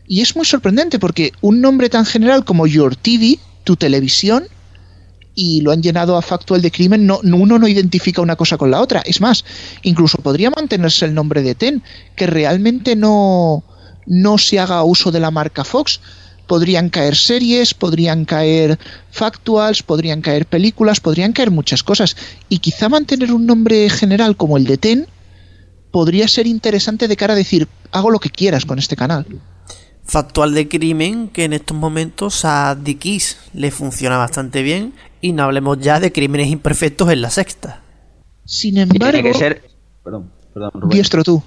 [0.08, 4.46] Y es muy sorprendente porque un nombre tan general como Your TV, tu televisión,
[5.36, 8.72] y lo han llenado a factual de crimen, no, uno no identifica una cosa con
[8.72, 9.04] la otra.
[9.06, 9.46] Es más,
[9.84, 11.84] incluso podría mantenerse el nombre de TEN,
[12.16, 13.64] que realmente no,
[14.08, 16.02] no se haga uso de la marca Fox.
[16.52, 18.78] Podrían caer series, podrían caer
[19.10, 22.18] factuals, podrían caer películas, podrían caer muchas cosas.
[22.50, 25.08] Y quizá mantener un nombre general como el de TEN
[25.92, 29.26] podría ser interesante de cara a decir, hago lo que quieras con este canal
[30.04, 35.44] factual de crimen que en estos momentos a Dickies le funciona bastante bien y no
[35.44, 37.82] hablemos ya de crímenes imperfectos en la sexta.
[38.44, 39.14] Sin embargo...
[39.14, 39.64] Tiene que ser...
[40.04, 40.90] Perdón, perdón, Rubén.
[40.90, 41.42] Diestro tú.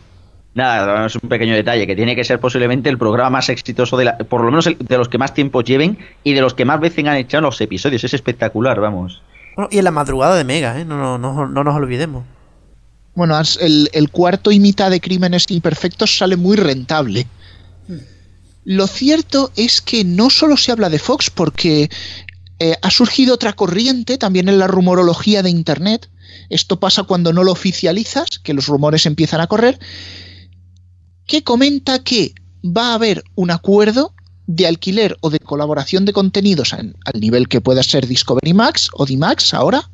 [0.55, 4.05] Nada, es un pequeño detalle, que tiene que ser posiblemente el programa más exitoso, de
[4.05, 6.64] la, por lo menos el, de los que más tiempo lleven y de los que
[6.64, 8.05] más veces han echado los episodios.
[8.05, 9.21] Es espectacular, vamos.
[9.57, 10.85] Bueno, y en la madrugada de Mega, ¿eh?
[10.85, 12.25] no, no, no, no nos olvidemos.
[13.17, 17.27] Bueno, el, el, cuarto y mitad de Crímenes Imperfectos sale muy rentable.
[18.64, 21.90] Lo cierto es que no solo se habla de Fox, porque
[22.59, 26.09] eh, ha surgido otra corriente también en la rumorología de Internet.
[26.49, 29.79] Esto pasa cuando no lo oficializas, que los rumores empiezan a correr,
[31.27, 32.35] que comenta que
[32.65, 34.15] va a haber un acuerdo
[34.47, 38.91] de alquiler o de colaboración de contenidos en, al nivel que pueda ser Discovery Max
[38.93, 39.91] o D-Max ahora,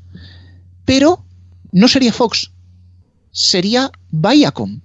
[0.84, 1.24] pero
[1.72, 2.50] no sería Fox,
[3.30, 4.80] sería Viacom.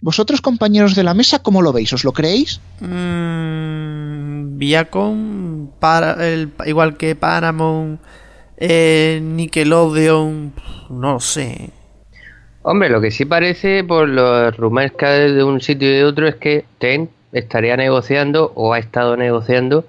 [0.00, 1.92] ¿Vosotros, compañeros de la mesa, cómo lo veis?
[1.92, 2.60] ¿Os lo creéis?
[2.80, 8.00] Mm, Viacom, para, el, igual que Paramount,
[8.56, 10.54] eh, Nickelodeon,
[10.90, 11.72] no sé.
[12.68, 16.04] Hombre, lo que sí parece por los rumores que hay de un sitio y de
[16.04, 19.84] otro es que TEN estaría negociando o ha estado negociando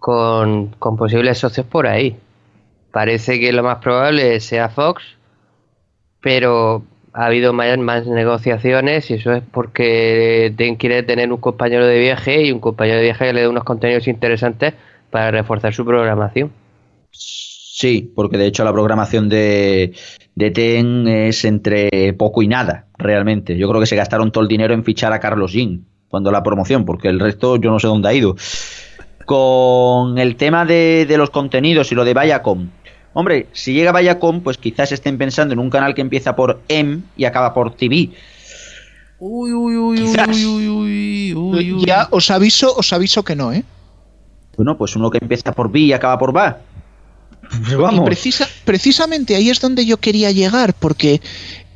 [0.00, 2.16] con, posibles socios por ahí.
[2.90, 5.04] Parece que lo más probable sea Fox,
[6.20, 11.86] pero ha habido más, más negociaciones y eso es porque Ten quiere tener un compañero
[11.86, 14.74] de viaje y un compañero de viaje que le dé unos contenidos interesantes
[15.12, 16.50] para reforzar su programación.
[17.76, 19.94] Sí, porque de hecho la programación de,
[20.36, 23.58] de TEN es entre poco y nada, realmente.
[23.58, 26.44] Yo creo que se gastaron todo el dinero en fichar a Carlos Jean cuando la
[26.44, 28.36] promoción, porque el resto yo no sé dónde ha ido.
[29.26, 32.68] Con el tema de, de los contenidos y lo de Viacom,
[33.12, 37.00] Hombre, si llega Viacom, pues quizás estén pensando en un canal que empieza por M
[37.16, 38.10] y acaba por TV.
[39.18, 43.64] Uy, uy, uy, uy, uy, uy, uy, Ya os aviso, os aviso que no, ¿eh?
[44.56, 46.60] Bueno, pues uno que empieza por B y acaba por VA.
[47.50, 48.02] Pues vamos.
[48.02, 51.20] Y precisa, precisamente ahí es donde yo quería llegar, porque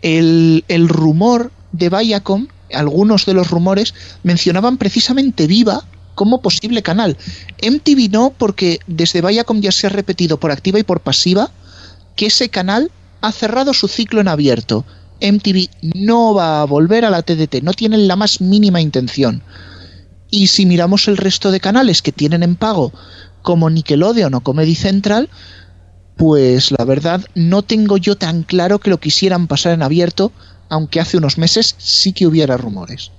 [0.02, 7.16] el, el rumor de Viacom, algunos de los rumores, mencionaban precisamente Viva como posible canal.
[7.62, 11.50] MTV no, porque desde Viacom ya se ha repetido por activa y por pasiva
[12.16, 14.84] que ese canal ha cerrado su ciclo en abierto.
[15.20, 19.42] MTV no va a volver a la TDT, no tienen la más mínima intención.
[20.30, 22.92] Y si miramos el resto de canales que tienen en pago,
[23.48, 25.30] como Nickelodeon o Comedy Central,
[26.18, 30.32] pues la verdad no tengo yo tan claro que lo quisieran pasar en abierto,
[30.68, 33.10] aunque hace unos meses sí que hubiera rumores.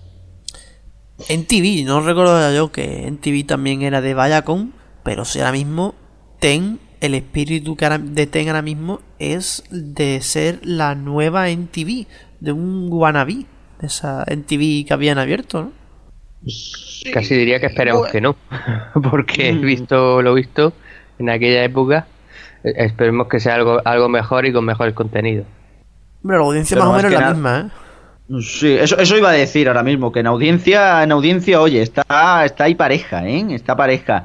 [1.30, 4.72] En TV, no recuerdo yo que en TV también era de Viacom,
[5.04, 5.96] pero si ahora mismo
[6.39, 12.06] Ten, el espíritu de Ten ahora mismo es de ser la nueva en TV,
[12.39, 13.48] de un wannabe,
[13.82, 15.72] de esa en TV que habían abierto, ¿no?
[17.13, 18.36] Casi diría que esperemos que no,
[19.12, 19.62] porque he mm.
[19.62, 20.73] visto lo visto
[21.17, 22.08] en aquella época,
[22.63, 25.45] eh, esperemos que sea algo, algo mejor y con mejores contenidos.
[26.23, 27.89] Hombre, la audiencia más o menos es la misma, ¿eh?
[28.41, 32.45] Sí, eso, eso iba a decir ahora mismo, que en audiencia, en audiencia, oye, está,
[32.45, 33.43] está ahí pareja, ¿eh?
[33.49, 34.23] Está pareja.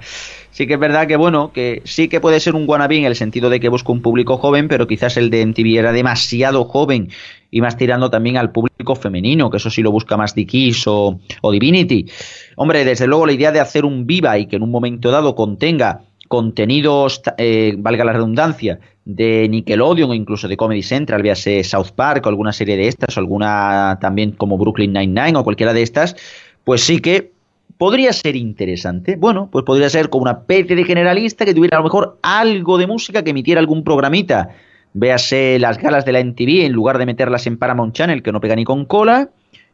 [0.55, 3.17] Sí que es verdad que, bueno, que sí que puede ser un wannabe en el
[3.17, 7.09] sentido de que busca un público joven, pero quizás el de MTV era demasiado joven
[7.51, 11.19] y más tirando también al público femenino, que eso sí lo busca más Dickies o,
[11.43, 12.07] o Divinity.
[12.55, 15.35] Hombre, desde luego la idea de hacer un Viva y que en un momento dado
[15.35, 21.91] contenga contenidos, eh, valga la redundancia, de Nickelodeon o incluso de Comedy Central, véase South
[21.97, 25.83] Park o alguna serie de estas, o alguna también como Brooklyn Nine-Nine o cualquiera de
[25.83, 26.15] estas,
[26.63, 27.34] pues sí que
[27.79, 29.17] podría ser interesante.
[29.17, 32.79] Bueno, pues podría ser como una especie de generalista que tuviera a lo mejor algo
[32.79, 34.51] de música, que emitiera algún programita.
[34.93, 38.41] Véase las galas de la NTV en lugar de meterlas en Paramount Channel, que no
[38.41, 39.31] pega ni con cola.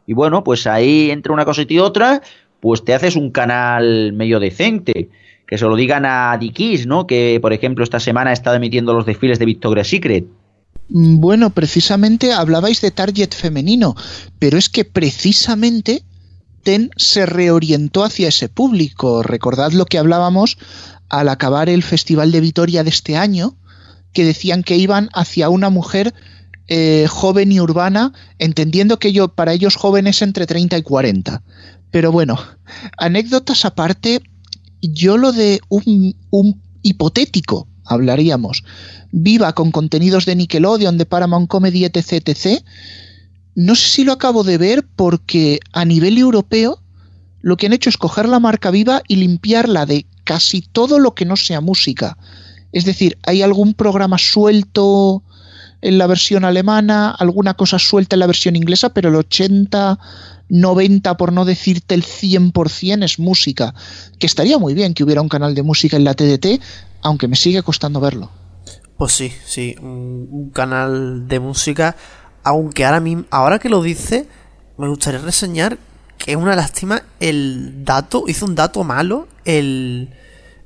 [0.07, 2.21] Y bueno, pues ahí entre una cosa y otra,
[2.59, 5.09] pues te haces un canal medio decente
[5.51, 7.05] que se lo digan a Dickies, ¿no?
[7.05, 10.25] Que, por ejemplo, esta semana ha estado emitiendo los desfiles de Victoria's Secret.
[10.87, 13.95] Mm, bueno, precisamente hablabais de target femenino,
[14.39, 16.03] pero es que precisamente
[16.63, 19.23] Ten se reorientó hacia ese público.
[19.23, 20.57] Recordad lo que hablábamos
[21.09, 23.57] al acabar el Festival de Vitoria de este año,
[24.13, 26.13] que decían que iban hacia una mujer
[26.67, 31.43] eh, joven y urbana, entendiendo que yo, para ellos jóvenes entre 30 y 40.
[31.91, 32.39] Pero bueno,
[32.97, 34.21] anécdotas aparte,
[34.81, 38.63] yo lo de un, hipotético, hablaríamos,
[39.11, 42.63] viva con contenidos de Nickelodeon, de Paramount Comedy, etc, etc,
[43.61, 46.81] no sé si lo acabo de ver porque a nivel europeo
[47.41, 51.13] lo que han hecho es coger la marca viva y limpiarla de casi todo lo
[51.15, 52.17] que no sea música.
[52.71, 55.23] Es decir, hay algún programa suelto
[55.81, 59.99] en la versión alemana, alguna cosa suelta en la versión inglesa, pero el 80,
[60.49, 63.73] 90, por no decirte el 100% es música.
[64.19, 66.61] Que estaría muy bien que hubiera un canal de música en la TDT,
[67.01, 68.29] aunque me sigue costando verlo.
[69.01, 71.95] Pues sí, sí, un, canal de música,
[72.43, 74.27] aunque ahora, mismo, ahora que lo dice,
[74.77, 75.77] me gustaría reseñar
[76.17, 80.09] que es una lástima el dato, hizo un dato malo el,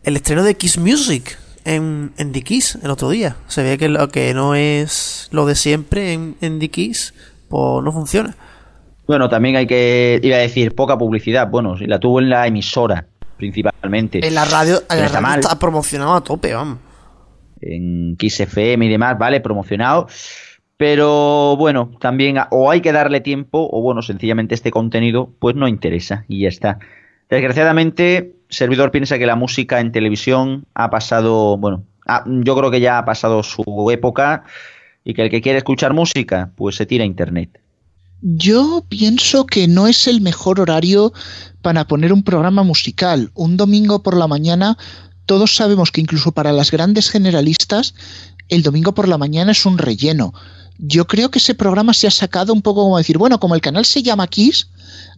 [0.04, 3.38] el estreno de Kiss Music en, en The Kiss el otro día.
[3.48, 7.14] Se ve que lo que no es lo de siempre en, en The Kiss,
[7.50, 8.36] pues no funciona.
[9.08, 11.50] Bueno, también hay que, iba a decir, poca publicidad.
[11.50, 13.06] Bueno, si la tuvo en la emisora,
[13.38, 14.26] principalmente.
[14.26, 16.80] En la radio, en la radio está promocionado a tope, vamos.
[17.62, 20.08] En Kiss FM y demás, vale, promocionado.
[20.78, 25.68] Pero bueno, también o hay que darle tiempo o bueno, sencillamente este contenido pues no
[25.68, 26.80] interesa y ya está.
[27.30, 31.84] Desgraciadamente, servidor piensa que la música en televisión ha pasado, bueno,
[32.26, 34.44] yo creo que ya ha pasado su época
[35.04, 37.62] y que el que quiere escuchar música pues se tira a internet.
[38.22, 41.14] Yo pienso que no es el mejor horario
[41.62, 43.30] para poner un programa musical.
[43.34, 44.78] Un domingo por la mañana,
[45.26, 47.94] todos sabemos que incluso para las grandes generalistas,
[48.50, 50.34] el domingo por la mañana es un relleno.
[50.78, 53.62] Yo creo que ese programa se ha sacado un poco como decir, bueno, como el
[53.62, 54.70] canal se llama Kiss,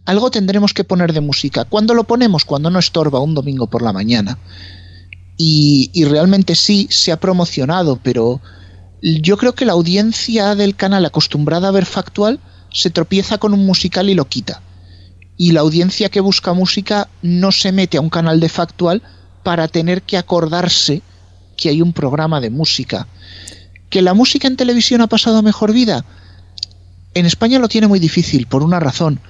[0.04, 1.64] algo tendremos que poner de música.
[1.64, 2.44] ¿Cuándo lo ponemos?
[2.44, 4.38] Cuando no estorba un domingo por la mañana.
[5.36, 8.40] Y, y realmente sí, se ha promocionado, pero
[9.02, 12.40] yo creo que la audiencia del canal acostumbrada a ver factual
[12.72, 14.62] se tropieza con un musical y lo quita.
[15.36, 19.02] Y la audiencia que busca música no se mete a un canal de factual
[19.42, 21.02] para tener que acordarse
[21.56, 23.06] que hay un programa de música.
[23.90, 26.04] ¿Que la música en televisión ha pasado a mejor vida?
[27.14, 29.20] En España lo tiene muy difícil, por una razón.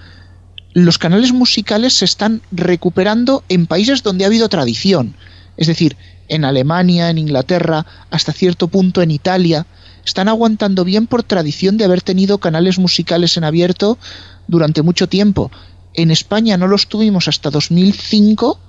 [0.74, 5.14] Los canales musicales se están recuperando en países donde ha habido tradición.
[5.56, 5.96] Es decir,
[6.28, 9.66] en Alemania, en Inglaterra, hasta cierto punto en Italia,
[10.04, 13.98] están aguantando bien por tradición de haber tenido canales musicales en abierto
[14.46, 15.50] durante mucho tiempo.
[15.94, 18.60] En España no los tuvimos hasta 2005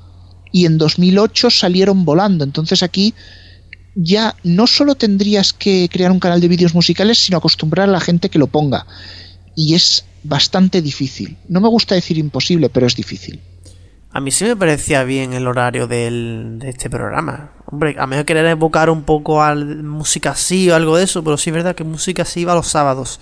[0.51, 2.43] y en 2008 salieron volando.
[2.43, 3.13] Entonces aquí
[3.95, 7.99] ya no solo tendrías que crear un canal de vídeos musicales, sino acostumbrar a la
[7.99, 8.85] gente que lo ponga.
[9.55, 11.37] Y es bastante difícil.
[11.47, 13.41] No me gusta decir imposible, pero es difícil.
[14.11, 17.51] A mí sí me parecía bien el horario del, de este programa.
[17.67, 21.37] Hombre, a mejor querer evocar un poco a música así o algo de eso, pero
[21.37, 23.19] sí es verdad que música así va los sábados.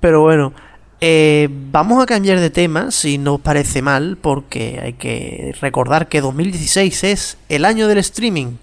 [0.00, 0.54] Pero bueno,
[1.00, 6.08] eh, vamos a cambiar de tema, si no os parece mal, porque hay que recordar
[6.08, 8.56] que 2016 es el año del streaming.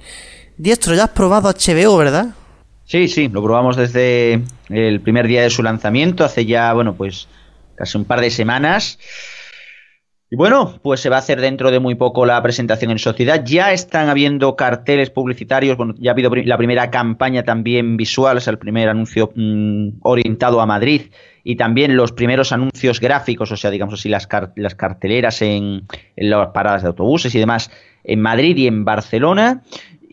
[0.61, 2.35] Diestro, ya has probado HBO, ¿verdad?
[2.85, 7.27] Sí, sí, lo probamos desde el primer día de su lanzamiento, hace ya, bueno, pues
[7.73, 8.99] casi un par de semanas.
[10.29, 13.43] Y bueno, pues se va a hacer dentro de muy poco la presentación en sociedad.
[13.43, 18.47] Ya están habiendo carteles publicitarios, bueno, ya ha habido la primera campaña también visual, es
[18.47, 21.09] el primer anuncio mm, orientado a Madrid
[21.43, 26.49] y también los primeros anuncios gráficos, o sea, digamos así, las, las carteleras en las
[26.49, 27.71] paradas de autobuses y demás
[28.03, 29.63] en Madrid y en Barcelona.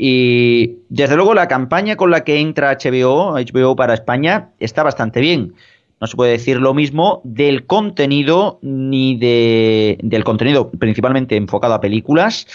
[0.01, 5.21] Y desde luego la campaña con la que entra HBO, HBO para España, está bastante
[5.21, 5.55] bien
[6.01, 11.81] no se puede decir lo mismo del contenido ni de, del contenido principalmente enfocado a
[11.81, 12.47] películas,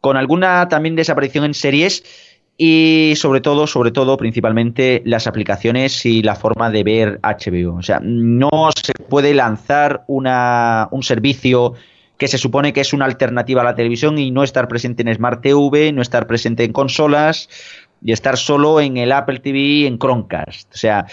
[0.00, 2.04] con alguna también desaparición en series
[2.56, 7.76] y sobre todo, sobre todo, principalmente las aplicaciones y la forma de ver HBO.
[7.76, 8.50] O sea, no
[8.82, 11.74] se puede lanzar una, un servicio
[12.20, 15.12] que se supone que es una alternativa a la televisión y no estar presente en
[15.14, 17.48] Smart TV, no estar presente en consolas
[18.02, 20.70] y estar solo en el Apple TV en Chromecast.
[20.74, 21.06] O sea,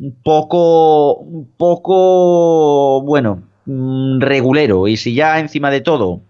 [0.00, 4.88] un poco, un poco, bueno, mm, regulero.
[4.88, 6.22] Y si ya encima de todo,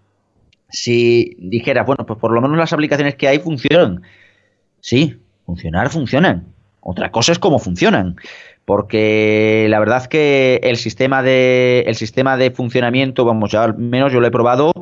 [0.67, 4.01] si dijera, bueno, pues por lo menos las aplicaciones que hay funcionan.
[4.81, 6.45] Sí, funcionar funcionan.
[6.81, 8.17] Otra cosa es cómo funcionan.
[8.67, 14.11] Porque la verdad que el sistema de, el sistema de funcionamiento, vamos, ya al menos
[14.11, 14.73] yo lo he probado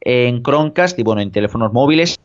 [0.00, 2.18] en Chromecast y bueno, en teléfonos móviles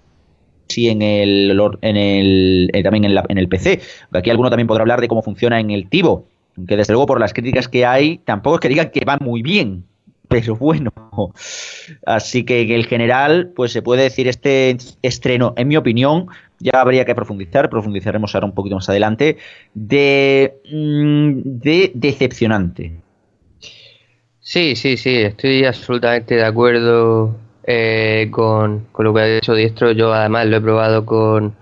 [0.69, 3.81] sí en el, en el eh, también en, el PC.
[4.13, 7.19] Aquí alguno también podrá hablar de cómo funciona en el Tivo, aunque desde luego por
[7.19, 9.83] las críticas que hay, tampoco es que digan que va muy bien,
[10.29, 10.93] pero bueno.
[12.05, 16.27] Así que en el general, pues se puede decir este estreno, en mi opinión,
[16.59, 19.37] ya habría que profundizar, profundizaremos ahora un poquito más adelante,
[19.73, 23.01] de, mm, de decepcionante.
[24.41, 29.91] Sí, sí, sí, estoy absolutamente de acuerdo eh, con, lo que ha dicho Diestro.
[29.91, 31.55] Yo además lo he probado con,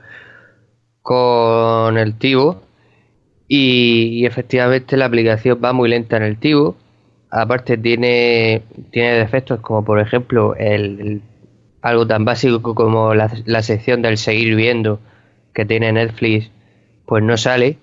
[1.02, 2.62] con el Tivo
[3.48, 6.78] y, efectivamente la aplicación va muy lenta en el Tivo.
[7.30, 11.22] Aparte tiene, tiene defectos como por ejemplo el,
[11.90, 15.00] algo tan básico como la, la sección del seguir viendo
[15.54, 16.50] que tiene Netflix
[17.06, 17.78] pues no sale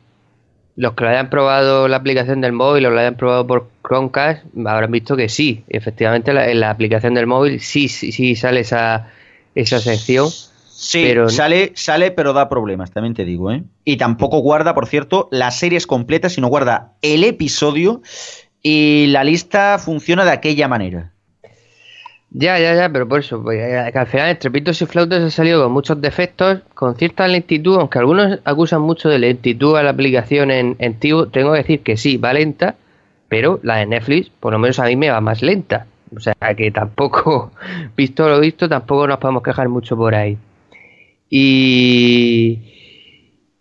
[0.77, 4.45] los que lo hayan probado la aplicación del móvil o lo hayan probado por Chromecast
[4.67, 9.09] habrán visto que sí, efectivamente en la aplicación del móvil sí, sí, sí sale esa,
[9.55, 10.29] esa sección.
[10.31, 11.29] Sí, pero...
[11.29, 13.63] sale, sale, pero da problemas, también te digo, ¿eh?
[13.85, 18.03] Y tampoco guarda, por cierto, las series completas, sino guarda el episodio
[18.61, 21.14] y la lista funciona de aquella manera.
[22.37, 25.63] Ya, ya, ya, pero por eso, pues, eh, al final Estrepitos y Flautas ha salido
[25.63, 30.51] con muchos defectos, con cierta lentitud, aunque algunos acusan mucho de lentitud a la aplicación
[30.51, 32.75] en, en Tivo, tengo que decir que sí, va lenta,
[33.29, 35.87] pero la de Netflix, por lo menos a mí me va más lenta.
[36.17, 37.53] O sea que tampoco,
[37.97, 40.37] visto lo visto, tampoco nos podemos quejar mucho por ahí.
[41.31, 42.59] Y.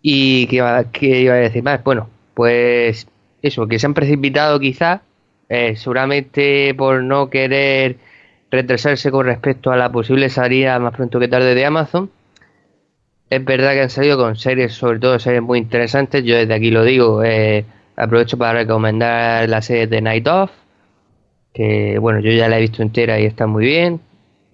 [0.02, 1.82] ¿Y qué iba, a decir más?
[1.82, 3.06] Bueno, pues
[3.40, 5.00] eso, que se han precipitado quizás,
[5.48, 7.96] eh, seguramente por no querer
[8.54, 12.10] retrasarse con respecto a la posible salida más pronto que tarde de Amazon.
[13.30, 16.24] Es verdad que han salido con series, sobre todo series muy interesantes.
[16.24, 17.64] Yo desde aquí lo digo, eh,
[17.96, 20.50] Aprovecho para recomendar la serie de Night Of,
[21.52, 24.00] que bueno, yo ya la he visto entera y está muy bien.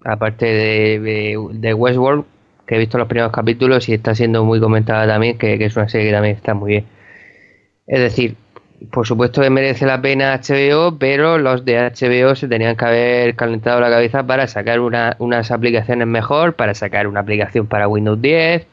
[0.03, 2.25] Aparte de, de, Westworld,
[2.67, 5.75] que he visto los primeros capítulos y está siendo muy comentada también, que, que es
[5.75, 6.85] una serie que también está muy bien.
[7.87, 8.35] Es decir,
[8.89, 13.35] por supuesto que merece la pena HBO, pero los de HBO se tenían que haber
[13.35, 18.65] calentado la cabeza para sacar unas aplicaciones mejor, para sacar una aplicación para Windows 10,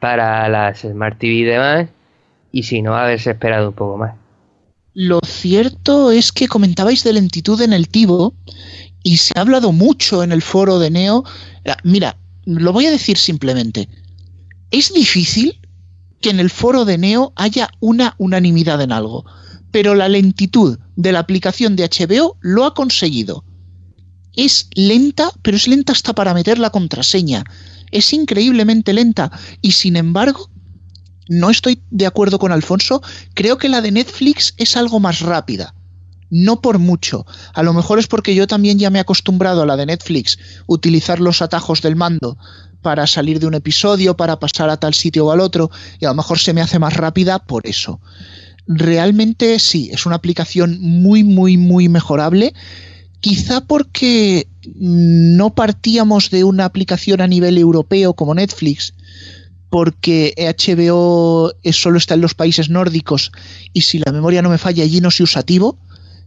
[0.00, 1.88] para las Smart TV y demás,
[2.50, 4.14] y si no, haberse esperado un poco más.
[4.94, 8.34] Lo cierto es que comentabais de lentitud en el Tivo
[9.02, 11.22] y se ha hablado mucho en el foro de Neo.
[11.84, 12.16] Mira,
[12.46, 13.88] lo voy a decir simplemente.
[14.70, 15.60] Es difícil
[16.26, 19.24] que en el foro de Neo haya una unanimidad en algo,
[19.70, 23.44] pero la lentitud de la aplicación de HBO lo ha conseguido.
[24.34, 27.44] Es lenta, pero es lenta hasta para meter la contraseña.
[27.92, 29.30] Es increíblemente lenta
[29.62, 30.50] y sin embargo,
[31.28, 33.02] no estoy de acuerdo con Alfonso,
[33.34, 35.76] creo que la de Netflix es algo más rápida.
[36.28, 37.24] No por mucho.
[37.54, 40.40] A lo mejor es porque yo también ya me he acostumbrado a la de Netflix,
[40.66, 42.36] utilizar los atajos del mando
[42.86, 46.10] para salir de un episodio, para pasar a tal sitio o al otro, y a
[46.10, 47.98] lo mejor se me hace más rápida por eso.
[48.68, 52.54] Realmente sí, es una aplicación muy, muy, muy mejorable.
[53.18, 58.94] Quizá porque no partíamos de una aplicación a nivel europeo como Netflix,
[59.68, 63.32] porque HBO solo está en los países nórdicos
[63.72, 65.76] y si la memoria no me falla allí no se usa activo,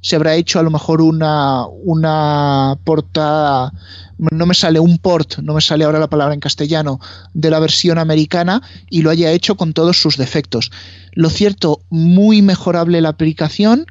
[0.02, 3.74] se habrá hecho a lo mejor una, una portada
[4.20, 7.00] no me sale un port, no me sale ahora la palabra en castellano,
[7.34, 10.72] de la versión americana y lo haya hecho con todos sus defectos.
[11.14, 13.86] Lo cierto, muy mejorable la aplicación,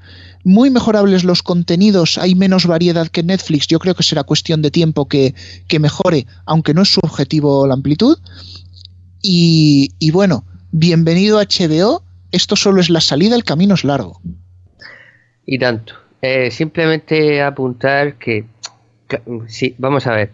[0.45, 4.71] muy mejorables los contenidos, hay menos variedad que Netflix, yo creo que será cuestión de
[4.71, 5.35] tiempo que,
[5.81, 8.19] mejore, aunque no es su objetivo la amplitud.
[9.23, 14.21] Y, y bueno, bienvenido a HBO, esto solo es la salida, el camino es largo.
[15.51, 15.95] Y tanto.
[16.21, 18.45] Eh, simplemente apuntar que
[19.47, 20.31] Sí, vamos a ver.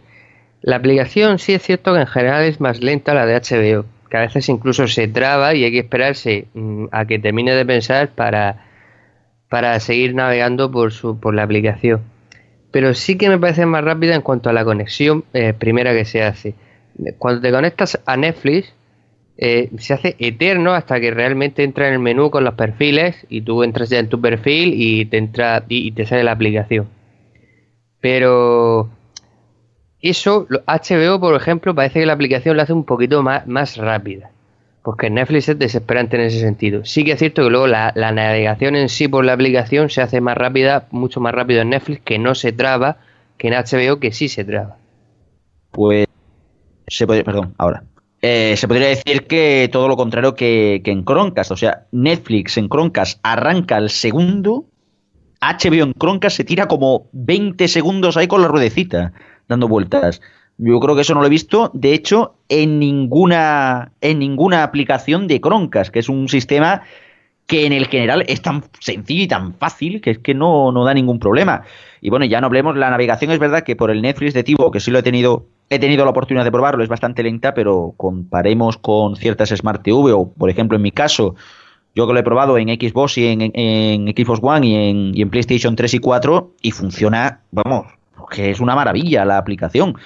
[0.63, 4.17] La aplicación sí es cierto que en general es más lenta la de HBO, que
[4.17, 8.09] a veces incluso se traba y hay que esperarse mm, a que termine de pensar
[8.09, 8.67] para,
[9.49, 12.01] para seguir navegando por, su, por la aplicación.
[12.71, 16.05] Pero sí que me parece más rápida en cuanto a la conexión eh, primera que
[16.05, 16.55] se hace.
[17.19, 18.73] Cuando te conectas a Netflix,
[19.37, 23.43] eh, se hace eterno hasta que realmente entra en el menú con los perfiles y
[23.43, 26.89] tú entras ya en tu perfil y te entra y te sale la aplicación.
[28.01, 28.91] Pero
[30.01, 34.31] eso, HBO, por ejemplo, parece que la aplicación la hace un poquito más, más rápida.
[34.83, 36.85] Porque Netflix es desesperante en ese sentido.
[36.85, 40.21] Sí que es cierto que luego la, navegación en sí por la aplicación se hace
[40.21, 42.99] más rápida, mucho más rápido en Netflix, que no se traba,
[43.39, 44.77] que en HBO que sí se traba.
[45.71, 46.07] Pues
[46.87, 47.85] se puede, perdón, ahora.
[48.27, 51.51] Eh, se podría decir que todo lo contrario que, en Chromecast.
[51.51, 54.65] O sea, Netflix en Chromecast arranca el segundo
[55.43, 59.13] HBO en Chromecast se tira como 20 segundos ahí con la ruedecita,
[59.47, 60.23] dando vueltas.
[60.57, 65.27] Yo creo que eso no lo he visto, de hecho, en ninguna, en ninguna aplicación
[65.27, 66.81] de Chromecast, que es un sistema
[67.47, 70.87] que en el general es tan sencillo y tan fácil que es que no, no
[70.87, 71.65] da ningún problema.
[72.01, 74.71] Y bueno, ya no hablemos, la navegación es verdad que por el Netflix de Tivo,
[74.71, 77.95] que sí lo he tenido, he tenido la oportunidad de probarlo, es bastante lenta, pero
[77.97, 81.35] comparemos con ciertas Smart TV o, por ejemplo, en mi caso,
[81.95, 85.31] yo que lo he probado en Xbox y en, Xbox One y en, y en,
[85.31, 87.87] PlayStation 3 y 4 y funciona, vamos,
[88.31, 89.97] que es una maravilla la aplicación.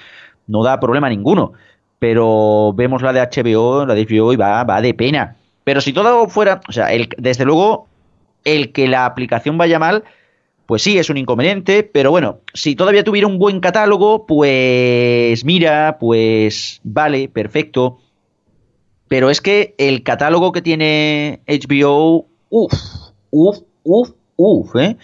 [0.47, 1.53] No da problema ninguno.
[1.99, 5.35] Pero vemos la de HBO, la de HBO y va, va de pena.
[5.63, 7.87] Pero si todo fuera, o sea, el, desde luego,
[8.45, 10.03] el que la aplicación vaya mal,
[10.69, 15.97] pues sí, es un inconveniente, pero bueno, si todavía tuviera un buen catálogo, pues mira,
[15.99, 17.97] pues vale, perfecto.
[19.07, 22.73] Pero es que el catálogo que tiene HBO, uff,
[23.31, 24.97] uff, uff, uff, ¿eh?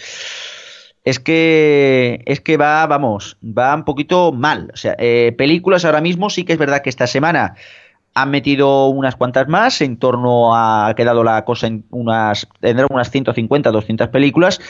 [1.04, 4.70] Es que, es que va, vamos, va un poquito mal.
[4.72, 7.56] O sea, eh, películas ahora mismo sí que es verdad que esta semana
[8.16, 12.88] han metido unas cuantas más, en torno a, ha quedado la cosa en unas, tendrán
[12.90, 14.62] unas 150, 200 películas,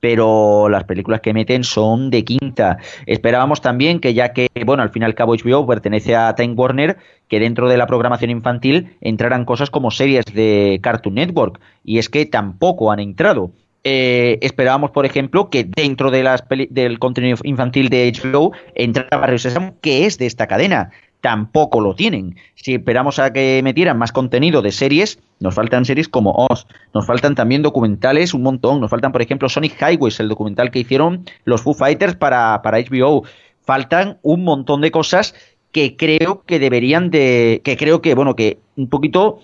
[0.00, 2.78] pero las películas que meten son de quinta.
[3.06, 6.54] Esperábamos también que ya que, bueno, al fin y al cabo HBO pertenece a Time
[6.54, 6.96] Warner,
[7.28, 12.08] que dentro de la programación infantil entraran cosas como series de Cartoon Network, y es
[12.08, 13.52] que tampoco han entrado.
[13.82, 20.04] Eh, esperábamos, por ejemplo, que dentro del contenido infantil de HBO entrara Barrio Sésamo, que
[20.06, 20.90] es de esta cadena
[21.20, 22.36] tampoco lo tienen.
[22.54, 27.06] Si esperamos a que metieran más contenido de series, nos faltan series como Oz, nos
[27.06, 31.24] faltan también documentales un montón, nos faltan por ejemplo Sonic Highways, el documental que hicieron
[31.44, 33.24] los Foo Fighters para, para HBO,
[33.62, 35.34] faltan un montón de cosas
[35.72, 39.40] que creo que deberían de, que creo que, bueno, que un poquito,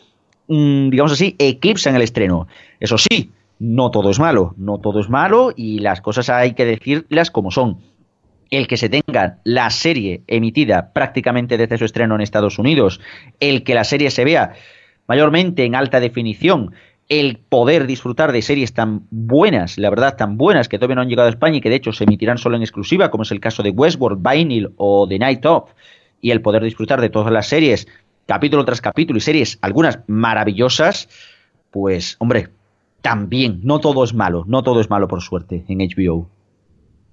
[0.48, 2.48] mm, digamos así, eclipsan el estreno.
[2.80, 6.64] Eso sí, no todo es malo, no todo es malo y las cosas hay que
[6.64, 7.78] decirlas como son.
[8.50, 13.00] El que se tenga la serie emitida prácticamente desde su estreno en Estados Unidos,
[13.40, 14.52] el que la serie se vea
[15.06, 16.72] mayormente en alta definición,
[17.08, 21.08] el poder disfrutar de series tan buenas, la verdad, tan buenas que todavía no han
[21.08, 23.40] llegado a España y que de hecho se emitirán solo en exclusiva, como es el
[23.40, 25.70] caso de Westworld, Vinyl o The Night Of,
[26.20, 27.86] y el poder disfrutar de todas las series,
[28.26, 31.08] capítulo tras capítulo y series, algunas maravillosas,
[31.70, 32.48] pues, hombre,
[33.02, 36.28] también, no todo es malo, no todo es malo por suerte en HBO.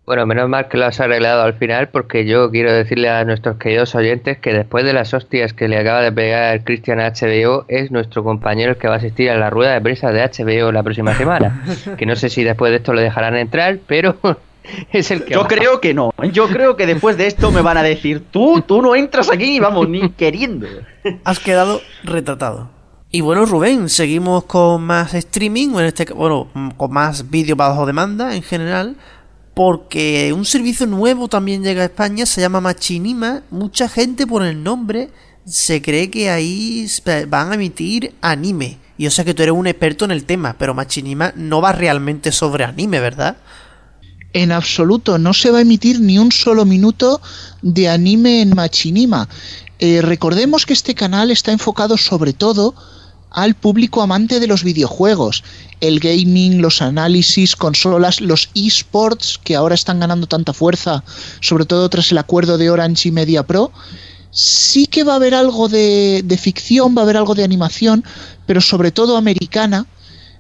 [0.06, 3.56] Bueno, menos mal que lo has arreglado al final porque yo quiero decirle a nuestros
[3.56, 7.64] queridos oyentes que después de las hostias que le acaba de pegar Christian a HBO
[7.70, 10.74] es nuestro compañero el que va a asistir a la rueda de prensa de HBO
[10.74, 11.64] la próxima semana.
[11.98, 14.18] que no sé si después de esto le dejarán entrar, pero
[14.92, 15.36] es el que...
[15.36, 18.62] Yo creo que no, yo creo que después de esto me van a decir, tú,
[18.62, 20.68] tú no entras aquí, vamos, ni queriendo.
[21.24, 22.70] Has quedado retratado.
[23.10, 28.36] Y bueno, Rubén, seguimos con más streaming, en este, bueno, con más vídeo bajo demanda
[28.36, 28.98] en general
[29.54, 33.44] porque un servicio nuevo también llega a España, se llama Machinima.
[33.52, 35.10] Mucha gente por el nombre
[35.46, 36.88] se cree que ahí
[37.28, 38.80] van a emitir anime.
[38.98, 42.32] Yo sé que tú eres un experto en el tema, pero Machinima no va realmente
[42.32, 43.38] sobre anime, ¿verdad?
[44.32, 47.22] En absoluto, no se va a emitir ni un solo minuto
[47.62, 49.28] de anime en Machinima.
[49.80, 52.74] Eh, recordemos que este canal está enfocado sobre todo
[53.34, 55.44] al público amante de los videojuegos,
[55.82, 61.04] el gaming, los análisis, consolas, los esports que ahora están ganando tanta fuerza,
[61.42, 63.72] sobre todo tras el acuerdo de Orange y Media Pro.
[64.32, 68.04] Sí que va a haber algo de, ficción, va a haber algo de animación,
[68.46, 69.88] pero sobre todo americana,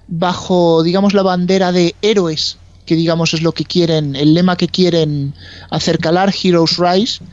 [0.07, 4.67] bajo, digamos, la bandera de héroes, que digamos es lo que quieren, el lema que
[4.67, 5.33] quieren
[5.69, 7.23] hacer calar, Heroes Rise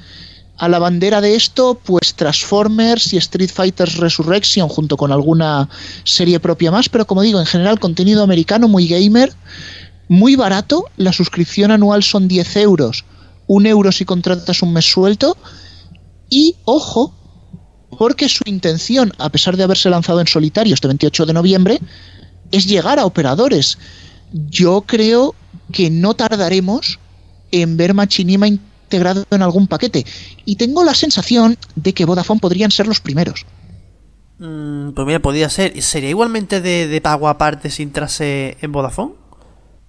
[0.60, 5.70] a la bandera de esto, pues Transformers y Street Fighter Resurrection junto con alguna
[6.04, 9.32] serie propia más, pero como digo, en general contenido americano muy gamer,
[10.08, 13.06] muy barato, la suscripción anual son 10 euros,
[13.46, 15.34] un euro si contratas un mes suelto,
[16.28, 17.14] y ojo,
[17.96, 21.80] porque su intención, a pesar de haberse lanzado en solitario este 28 de noviembre,
[22.52, 23.78] es llegar a operadores.
[24.30, 25.34] Yo creo
[25.72, 26.98] que no tardaremos
[27.50, 28.46] en ver Machinima
[28.90, 30.04] integrado en algún paquete.
[30.44, 33.46] Y tengo la sensación de que Vodafone podrían ser los primeros.
[34.38, 35.80] Mm, pues mira, podría ser.
[35.80, 39.14] ¿Sería igualmente de, pago aparte sin trase en Vodafone?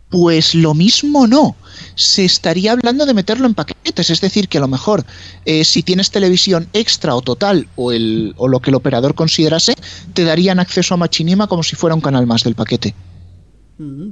[0.09, 1.55] Pues lo mismo no.
[1.95, 4.09] Se estaría hablando de meterlo en paquetes.
[4.09, 5.03] Es decir, que a lo mejor
[5.45, 9.73] eh, si tienes televisión extra o total o, el, o lo que el operador considerase,
[10.13, 12.93] te darían acceso a Machinima como si fuera un canal más del paquete.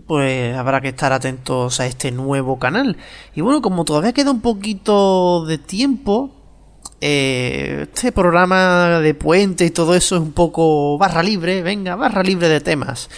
[0.07, 2.97] Pues habrá que estar atentos a este nuevo canal.
[3.35, 6.31] Y bueno, como todavía queda un poquito de tiempo,
[7.01, 11.61] eh, este programa de puente y todo eso es un poco barra libre.
[11.61, 13.09] Venga, barra libre de temas.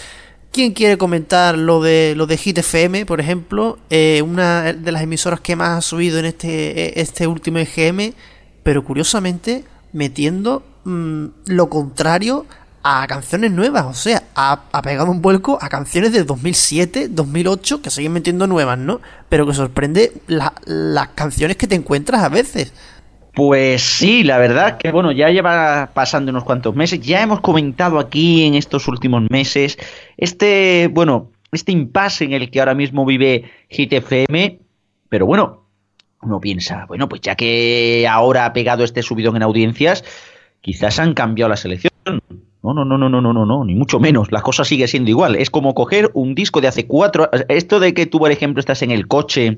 [0.52, 3.80] ¿Quién quiere comentar lo de lo de Hit FM, por ejemplo?
[3.90, 8.14] Eh, una de las emisoras que más ha subido en este, este último EGM,
[8.62, 12.46] pero curiosamente metiendo mm, lo contrario
[12.84, 17.90] a canciones nuevas, o sea, ha, pegado un vuelco a canciones de 2007, 2008, que
[17.90, 19.02] siguen metiendo nuevas, ¿no?
[19.30, 22.74] Pero que sorprende las canciones que te encuentras a veces.
[23.34, 27.98] Pues sí, la verdad que bueno, ya lleva pasando unos cuantos meses, ya hemos comentado
[27.98, 29.78] aquí en estos últimos meses
[30.18, 34.60] este, bueno, este impasse en el que ahora mismo vive Hit FM,
[35.08, 35.66] pero bueno,
[36.22, 40.04] uno piensa, bueno, pues ya que ahora ha pegado este subidón en audiencias,
[40.60, 41.92] quizás han cambiado la selección.
[42.64, 44.32] No, no, no, no, no, no, no, no, ni mucho menos.
[44.32, 45.36] La cosa sigue siendo igual.
[45.36, 47.30] Es como coger un disco de hace cuatro.
[47.48, 49.58] Esto de que tú, por ejemplo, estás en el coche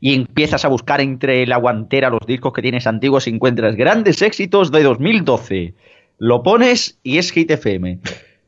[0.00, 4.22] y empiezas a buscar entre la guantera los discos que tienes antiguos y encuentras grandes
[4.22, 5.74] éxitos de 2012.
[6.18, 7.98] Lo pones y es Hit FM.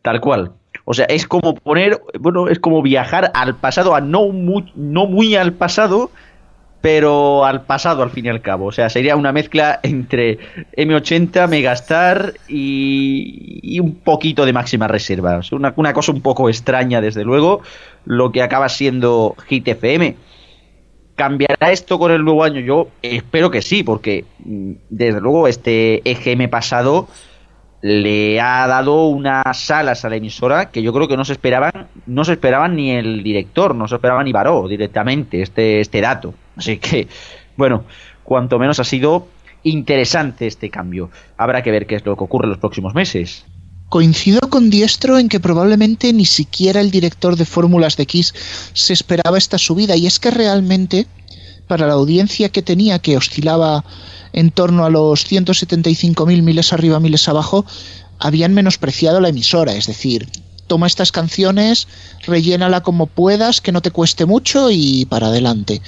[0.02, 0.52] Tal cual.
[0.84, 4.30] O sea, es como poner, bueno, es como viajar al pasado, a no
[4.76, 6.12] no muy al pasado,
[6.86, 8.66] pero al pasado al fin y al cabo.
[8.66, 10.38] O sea, sería una mezcla entre
[10.76, 15.40] M80, Megastar y, un poquito de máxima reserva.
[15.50, 17.62] una, una, cosa un poco extraña, desde luego,
[18.04, 20.14] lo que acaba siendo Hit FM.
[21.16, 22.60] ¿Cambiará esto con el nuevo año?
[22.60, 27.08] Yo espero que sí, porque mm, desde luego este EGM pasado
[27.82, 31.88] le ha dado unas alas a la emisora que yo creo que no se esperaban,
[32.06, 36.32] no se esperaban ni el director, no se esperaban ni Baró directamente este, este dato.
[36.56, 37.08] Así que,
[37.56, 37.84] bueno,
[38.24, 39.28] cuanto menos ha sido
[39.62, 41.10] interesante este cambio.
[41.36, 43.44] Habrá que ver qué es lo que ocurre en los próximos meses.
[43.88, 48.34] Coincido con Diestro en que probablemente ni siquiera el director de Fórmulas de X
[48.72, 51.06] se esperaba esta subida y es que realmente
[51.68, 53.84] para la audiencia que tenía que oscilaba
[54.32, 57.64] en torno a los 175.000 miles arriba, miles abajo,
[58.18, 60.28] habían menospreciado la emisora, es decir,
[60.66, 61.88] toma estas canciones,
[62.26, 65.80] rellénala como puedas, que no te cueste mucho y para adelante.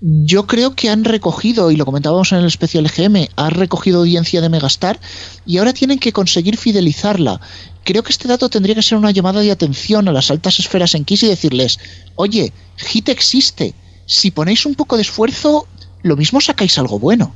[0.00, 4.42] Yo creo que han recogido, y lo comentábamos en el especial EGM, han recogido audiencia
[4.42, 5.00] de Megastar
[5.46, 7.40] y ahora tienen que conseguir fidelizarla.
[7.82, 10.94] Creo que este dato tendría que ser una llamada de atención a las altas esferas
[10.94, 11.78] en Kiss y decirles,
[12.14, 13.74] oye, Hit existe,
[14.04, 15.66] si ponéis un poco de esfuerzo,
[16.02, 17.34] lo mismo sacáis algo bueno.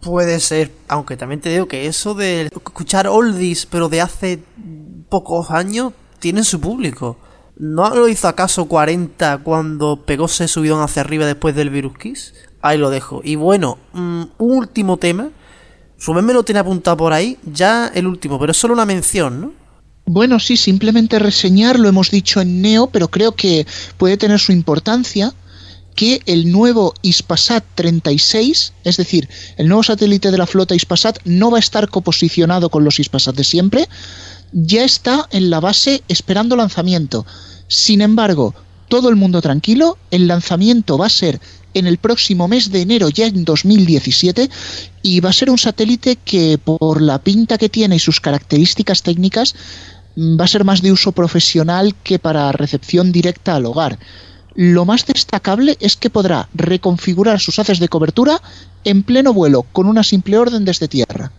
[0.00, 4.42] Puede ser, aunque también te digo que eso de escuchar oldies, pero de hace
[5.10, 7.18] pocos años, tiene su público.
[7.56, 12.34] ¿No lo hizo acaso 40 cuando pegóse subidón hacia arriba después del Virus Kiss?
[12.62, 13.20] Ahí lo dejo.
[13.24, 15.30] Y bueno, mm, un último tema.
[16.04, 19.40] Rubén me lo tiene apuntado por ahí, ya el último, pero es solo una mención,
[19.40, 19.52] ¿no?
[20.04, 23.66] Bueno, sí, simplemente reseñar, lo hemos dicho en Neo, pero creo que
[23.98, 25.32] puede tener su importancia
[25.94, 29.28] que el nuevo Ispasat 36, es decir,
[29.58, 33.36] el nuevo satélite de la flota Ispasat no va a estar coposicionado con los Ispasat
[33.36, 33.88] de siempre,
[34.52, 37.26] ya está en la base esperando lanzamiento.
[37.68, 38.54] Sin embargo,
[38.88, 41.40] todo el mundo tranquilo, el lanzamiento va a ser
[41.74, 44.50] en el próximo mes de enero, ya en 2017,
[45.02, 49.02] y va a ser un satélite que por la pinta que tiene y sus características
[49.02, 49.54] técnicas
[50.16, 53.98] va a ser más de uso profesional que para recepción directa al hogar.
[54.54, 58.42] Lo más destacable es que podrá reconfigurar sus haces de cobertura
[58.84, 61.32] en pleno vuelo con una simple orden desde tierra.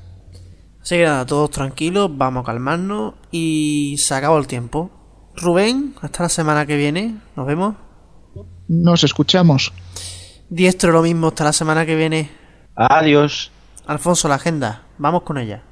[0.84, 4.91] Así que nada, todos tranquilos, vamos a calmarnos y se acabó el tiempo.
[5.34, 7.75] Rubén, hasta la semana que viene, nos vemos.
[8.67, 9.71] Nos escuchamos.
[10.49, 12.31] Diestro lo mismo, hasta la semana que viene.
[12.75, 13.49] Adiós.
[13.86, 15.63] Alfonso, la agenda, vamos con ella.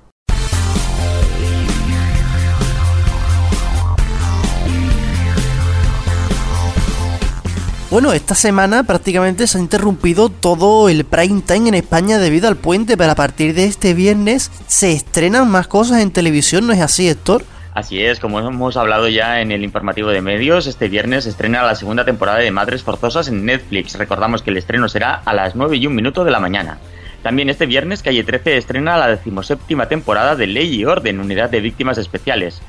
[7.92, 12.56] Bueno, esta semana prácticamente se ha interrumpido todo el prime time en España debido al
[12.56, 16.80] puente, pero a partir de este viernes se estrenan más cosas en televisión, ¿no es
[16.80, 17.44] así, Héctor?
[17.74, 21.64] Así es, como hemos hablado ya en el informativo de medios, este viernes se estrena
[21.64, 23.96] la segunda temporada de Madres Forzosas en Netflix.
[23.96, 26.78] Recordamos que el estreno será a las 9 y un minuto de la mañana.
[27.24, 31.60] También este viernes Calle 13 estrena la decimoséptima temporada de Ley y Orden, Unidad de
[31.60, 32.62] Víctimas Especiales.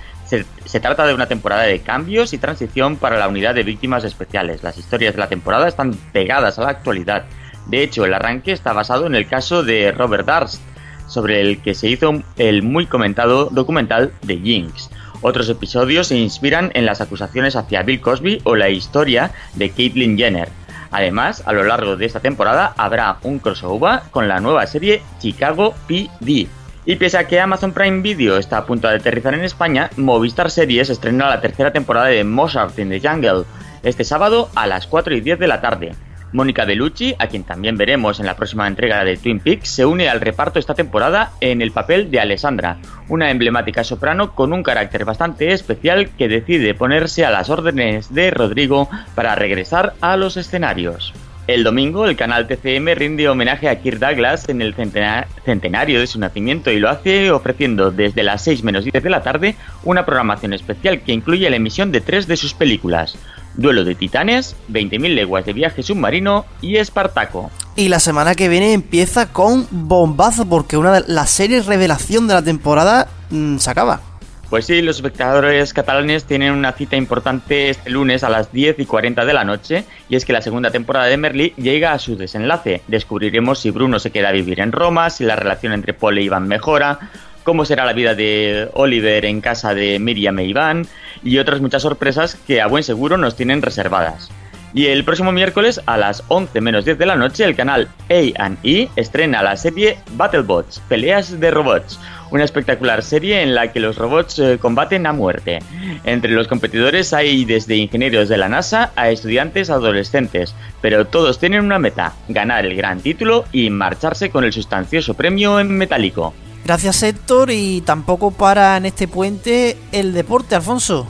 [0.65, 4.63] Se, trata de una temporada de cambios y transición para la unidad de víctimas especiales.
[4.63, 7.25] Las historias de la temporada están pegadas a la actualidad.
[7.67, 10.63] De hecho, el arranque está basado en el caso de Robert Darst,
[11.07, 14.89] sobre el que se hizo el muy comentado documental de Jinx.
[15.21, 20.17] Otros episodios se inspiran en las acusaciones hacia Bill Cosby o la historia de Caitlyn
[20.17, 20.49] Jenner.
[20.91, 25.75] Además, a lo largo de esta temporada habrá un crossover con la nueva serie Chicago
[25.87, 26.49] PD,
[26.85, 30.51] y pese a que Amazon Prime Video está a punto de aterrizar en España, Movistar
[30.51, 33.45] Series estrena la tercera temporada de Mozart in the Jungle
[33.83, 35.93] este sábado a las 4 y 10 de la tarde.
[36.33, 40.09] Mónica Bellucci, a quien también veremos en la próxima entrega de Twin Peaks, se une
[40.09, 42.79] al reparto esta temporada en el papel de Alessandra,
[43.09, 48.31] una emblemática soprano con un carácter bastante especial que decide ponerse a las órdenes de
[48.31, 51.13] Rodrigo para regresar a los escenarios.
[51.49, 56.21] El domingo, el canal TCM rinde homenaje a Kirk Douglas en el centenario de su
[56.21, 60.53] nacimiento y lo hace ofreciendo desde las 6 menos 10 de la tarde una programación
[60.53, 63.19] especial que incluye la emisión de tres de sus películas:
[63.55, 67.51] Duelo de Titanes, 20.000 leguas de viaje submarino y Espartaco.
[67.75, 72.35] Y la semana que viene empieza con bombazo porque una de las series revelación de
[72.35, 74.12] la temporada mm, se acaba.
[74.53, 78.85] Pues sí, los espectadores catalanes tienen una cita importante este lunes a las 10 y
[78.85, 82.17] 40 de la noche, y es que la segunda temporada de Merly llega a su
[82.17, 82.83] desenlace.
[82.87, 86.25] Descubriremos si Bruno se queda a vivir en Roma, si la relación entre Paul e
[86.25, 86.99] Iván mejora,
[87.45, 90.87] cómo será la vida de Oliver en casa de Miriam e Iván,
[91.25, 94.31] y otras muchas sorpresas que a buen seguro nos tienen reservadas.
[94.75, 98.89] Y el próximo miércoles a las 11 menos 10 de la noche el canal A&E
[98.97, 101.99] estrena la serie Battlebots, Peleas de Robots,
[102.33, 105.61] una espectacular serie en la que los robots eh, combaten a muerte.
[106.05, 111.65] Entre los competidores hay desde ingenieros de la NASA a estudiantes adolescentes, pero todos tienen
[111.65, 116.35] una meta, ganar el gran título y marcharse con el sustancioso premio en metálico.
[116.65, 121.07] Gracias Héctor y tampoco para en este puente el deporte, Alfonso.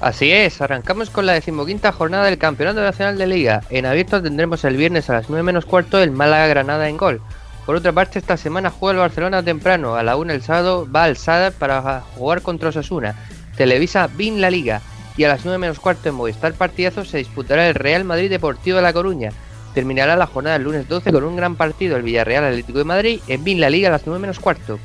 [0.00, 3.62] Así es, arrancamos con la decimoquinta jornada del Campeonato Nacional de Liga.
[3.68, 7.20] En abierto tendremos el viernes a las 9 menos cuarto el Málaga Granada en gol.
[7.68, 9.94] Por otra parte, esta semana juega el Barcelona temprano.
[9.94, 13.14] A la 1 el sábado va al Sadar para jugar contra Osasuna.
[13.58, 14.80] Televisa Bin la Liga.
[15.18, 18.76] Y a las 9 menos cuarto en Movistar Partidazo se disputará el Real Madrid Deportivo
[18.76, 19.32] de La Coruña.
[19.74, 23.20] Terminará la jornada el lunes 12 con un gran partido el Villarreal Atlético de Madrid
[23.28, 24.78] en Bin la Liga a las 9 menos cuarto.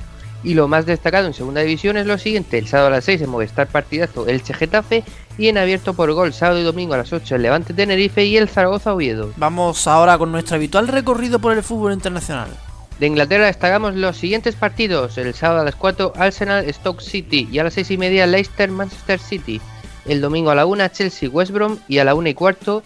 [0.43, 3.21] Y lo más destacado en segunda división es lo siguiente, el sábado a las 6
[3.21, 5.05] en Movistar Partidazo el Getafe
[5.37, 8.35] y en abierto por gol sábado y domingo a las 8 el Levante Tenerife y
[8.35, 9.31] el Zaragoza Oviedo.
[9.37, 12.49] Vamos ahora con nuestro habitual recorrido por el fútbol internacional.
[13.03, 15.17] De Inglaterra destacamos los siguientes partidos.
[15.17, 18.71] El sábado a las 4 Arsenal Stoke City y a las 6 y media Leicester
[18.71, 19.59] Manchester City.
[20.05, 22.81] El domingo a la 1 Chelsea West Brom y a la 1 y cuarto,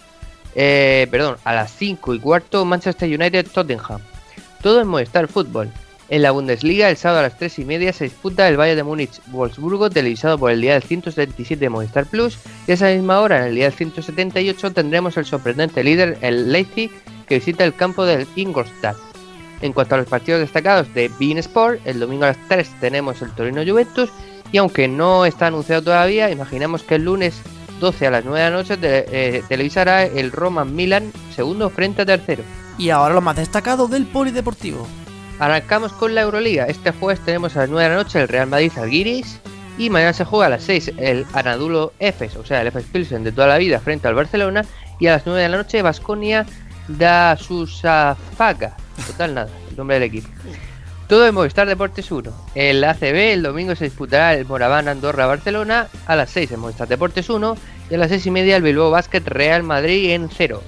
[0.56, 4.00] eh, perdón, a las 5 y cuarto Manchester United Tottenham.
[4.60, 5.70] Todo en Movistar Fútbol.
[6.08, 8.82] En la Bundesliga, el sábado a las 3 y media se disputa el Valle de
[8.82, 12.40] Múnich Wolfsburgo, televisado por el día del 177 de Movistar Plus.
[12.66, 16.50] Y a esa misma hora, en el día del 178, tendremos el sorprendente líder, el
[16.50, 16.90] Leipzig,
[17.28, 19.07] que visita el campo del Ingolstadt.
[19.60, 23.20] En cuanto a los partidos destacados de Bein Sport, el domingo a las 3 tenemos
[23.22, 24.10] el Torino Juventus.
[24.52, 27.42] Y aunque no está anunciado todavía, imaginamos que el lunes
[27.80, 32.06] 12 a las 9 de la noche eh, televisará el Roma Milan, segundo frente a
[32.06, 32.42] tercero.
[32.78, 34.86] Y ahora lo más destacado del Polideportivo.
[35.38, 36.64] Arrancamos con la Euroliga.
[36.66, 39.40] Este jueves tenemos a las 9 de la noche el Real Madrid Alguiris.
[39.76, 43.22] Y mañana se juega a las 6 el Anadulo Efes, o sea, el Efes Pilsen
[43.22, 44.64] de toda la vida frente al Barcelona.
[44.98, 46.46] Y a las 9 de la noche Vasconia
[46.88, 48.76] da Susafaga.
[49.06, 50.28] Total nada, el nombre del equipo.
[51.06, 52.30] Todo en Movistar Deportes 1.
[52.54, 56.88] El ACB el domingo se disputará el Moraván Andorra Barcelona a las 6 en Movistar
[56.88, 57.56] Deportes 1
[57.90, 60.62] y a las 6 y media el Bilbao Basket Real Madrid en 0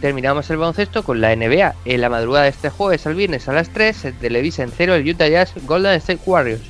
[0.00, 1.74] terminamos el baloncesto con la NBA.
[1.84, 4.94] En la madrugada de este jueves al viernes a las 3 se televisa en cero
[4.94, 6.62] el Utah Jazz Golden State Warriors.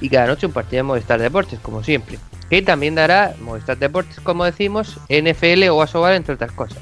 [0.00, 2.18] Y cada noche un partido de Movistar Deportes, como siempre.
[2.48, 6.78] Que también dará Movistar Deportes, como decimos, NFL o Asobal, entre otras cosas.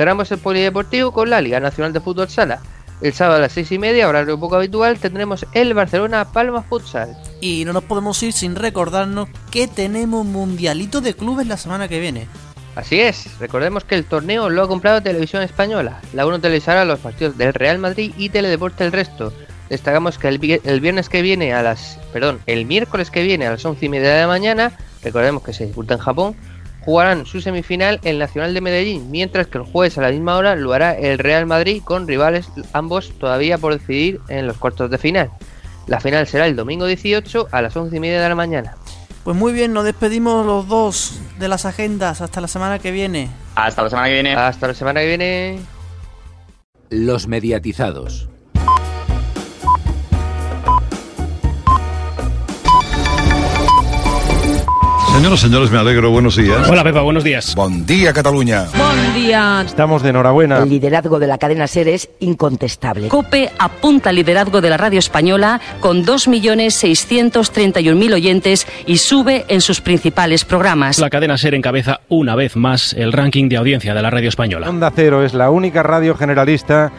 [0.00, 2.60] Cerramos el polideportivo con la Liga Nacional de Fútbol Sala.
[3.02, 7.18] El sábado a las 6 y media, horario poco habitual, tendremos el Barcelona Palma Futsal.
[7.42, 12.00] Y no nos podemos ir sin recordarnos que tenemos Mundialito de Clubes la semana que
[12.00, 12.28] viene.
[12.76, 16.00] Así es, recordemos que el torneo lo ha comprado Televisión Española.
[16.14, 19.34] La 1 televisará los partidos del Real Madrid y Teledeporte el resto.
[19.68, 21.98] Destacamos que el, viernes que viene a las.
[22.10, 24.72] Perdón, el miércoles que viene a las 11 y media de la mañana,
[25.04, 26.36] recordemos que se disputa en Japón,
[26.84, 30.56] jugarán su semifinal el Nacional de Medellín, mientras que el jueves a la misma hora
[30.56, 34.98] lo hará el Real Madrid con rivales ambos todavía por decidir en los cuartos de
[34.98, 35.30] final.
[35.86, 38.76] La final será el domingo 18 a las 11 y media de la mañana.
[39.24, 42.20] Pues muy bien, nos despedimos los dos de las agendas.
[42.20, 43.28] Hasta la semana que viene.
[43.54, 44.34] Hasta la semana que viene.
[44.34, 45.60] Hasta la semana que viene.
[46.88, 48.28] Los mediatizados.
[55.20, 56.10] Señoras, señores, me alegro.
[56.10, 56.66] Buenos días.
[56.66, 57.54] Hola, Pepa, buenos días.
[57.54, 58.64] Buen día, Cataluña.
[58.74, 59.62] Buen día.
[59.66, 60.60] Estamos de enhorabuena.
[60.60, 63.08] El liderazgo de la cadena SER es incontestable.
[63.08, 69.82] COPE apunta al liderazgo de la radio española con 2.631.000 oyentes y sube en sus
[69.82, 70.98] principales programas.
[70.98, 74.70] La cadena SER encabeza una vez más el ranking de audiencia de la radio española.
[74.70, 76.90] Onda Cero es la única radio generalista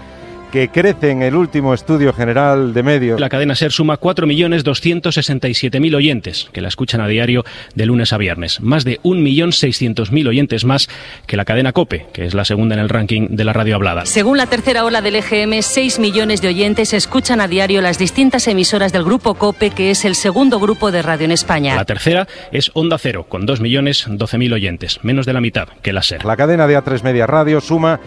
[0.52, 3.20] que crece en el último estudio general de medios.
[3.20, 7.44] La cadena SER suma 4.267.000 oyentes que la escuchan a diario
[7.74, 8.62] de lunes a viernes.
[8.62, 10.90] Más de 1.600.000 oyentes más
[11.26, 14.06] que la cadena COPE, que es la segunda en el ranking de la radio hablada.
[14.06, 18.48] Según la tercera ola del EGM, 6 millones de oyentes escuchan a diario las distintas
[18.48, 21.76] emisoras del grupo COPE, que es el segundo grupo de radio en España.
[21.76, 26.26] La tercera es Onda Cero, con 2.012.000 oyentes, menos de la mitad que la SER.
[26.26, 28.00] La cadena de A3 Media Radio suma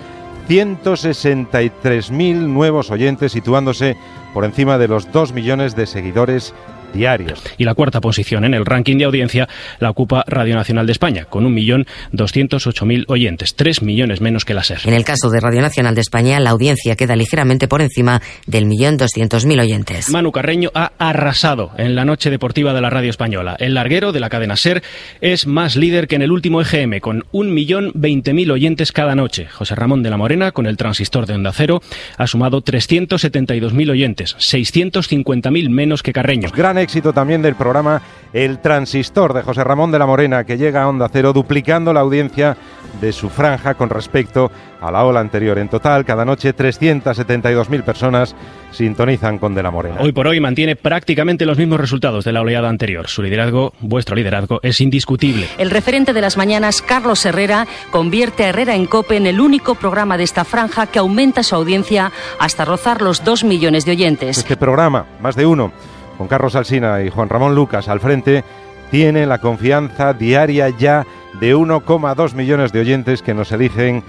[0.48, 3.96] 163.000 nuevos oyentes, situándose
[4.32, 6.54] por encima de los 2 millones de seguidores
[6.94, 7.42] diarios.
[7.58, 9.48] Y la cuarta posición en el ranking de audiencia
[9.80, 14.80] la ocupa Radio Nacional de España, con 1.208.000 oyentes, 3 millones menos que la SER.
[14.84, 18.66] En el caso de Radio Nacional de España, la audiencia queda ligeramente por encima del
[18.66, 20.08] millón doscientos mil oyentes.
[20.10, 23.56] Manu Carreño ha arrasado en la noche deportiva de la radio española.
[23.58, 24.82] El larguero de la cadena SER
[25.20, 29.46] es más líder que en el último EGM, con 1.020.000 oyentes cada noche.
[29.46, 31.82] José Ramón de la Morena, con el transistor de Onda Cero,
[32.16, 36.50] ha sumado 372.000 oyentes, 650.000 menos que Carreño.
[36.50, 38.00] Gran éxito también del programa
[38.32, 42.00] El Transistor de José Ramón de la Morena, que llega a Onda Cero duplicando la
[42.00, 42.56] audiencia
[43.00, 45.58] de su franja con respecto a la ola anterior.
[45.58, 48.36] En total, cada noche 372.000 personas
[48.70, 49.96] sintonizan con De la Morena.
[50.00, 53.08] Hoy por hoy mantiene prácticamente los mismos resultados de la oleada anterior.
[53.08, 55.48] Su liderazgo, vuestro liderazgo, es indiscutible.
[55.58, 59.74] El referente de las mañanas, Carlos Herrera, convierte a Herrera en COPE en el único
[59.74, 64.38] programa de esta franja que aumenta su audiencia hasta rozar los 2 millones de oyentes.
[64.38, 65.72] Este programa, más de uno,
[66.16, 68.44] con Carlos Alsina y Juan Ramón Lucas al frente,
[68.90, 71.06] tiene la confianza diaria ya
[71.40, 74.02] de 1,2 millones de oyentes que nos eligen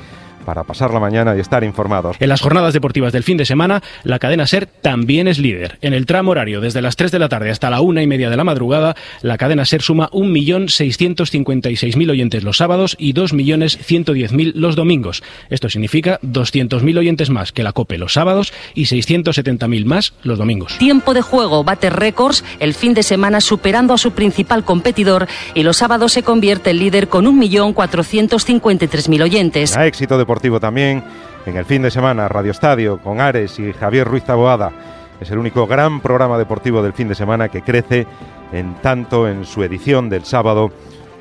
[0.45, 2.17] para pasar la mañana y estar informados.
[2.19, 5.77] En las jornadas deportivas del fin de semana, la cadena SER también es líder.
[5.81, 8.29] En el tramo horario, desde las 3 de la tarde hasta la una y media
[8.29, 15.23] de la madrugada, la cadena SER suma 1.656.000 oyentes los sábados y 2.110.000 los domingos.
[15.49, 20.77] Esto significa 200.000 oyentes más que la COPE los sábados y 670.000 más los domingos.
[20.77, 25.63] Tiempo de juego bate récords el fin de semana superando a su principal competidor y
[25.63, 29.75] los sábados se convierte en líder con 1.453.000 oyentes.
[29.75, 31.01] A éxito deportivo también
[31.45, 34.73] en el fin de semana Radio Estadio con Ares y Javier Ruiz Taboada
[35.21, 38.05] Es el único gran programa deportivo del fin de semana que crece
[38.51, 40.73] en tanto en su edición del sábado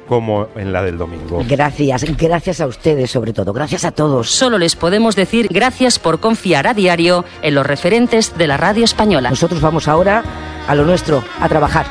[0.08, 1.44] como en la del domingo.
[1.48, 4.32] Gracias, gracias a ustedes sobre todo, gracias a todos.
[4.32, 8.84] Solo les podemos decir gracias por confiar a diario en los referentes de la radio
[8.84, 9.30] española.
[9.30, 10.24] Nosotros vamos ahora
[10.66, 11.86] a lo nuestro, a trabajar.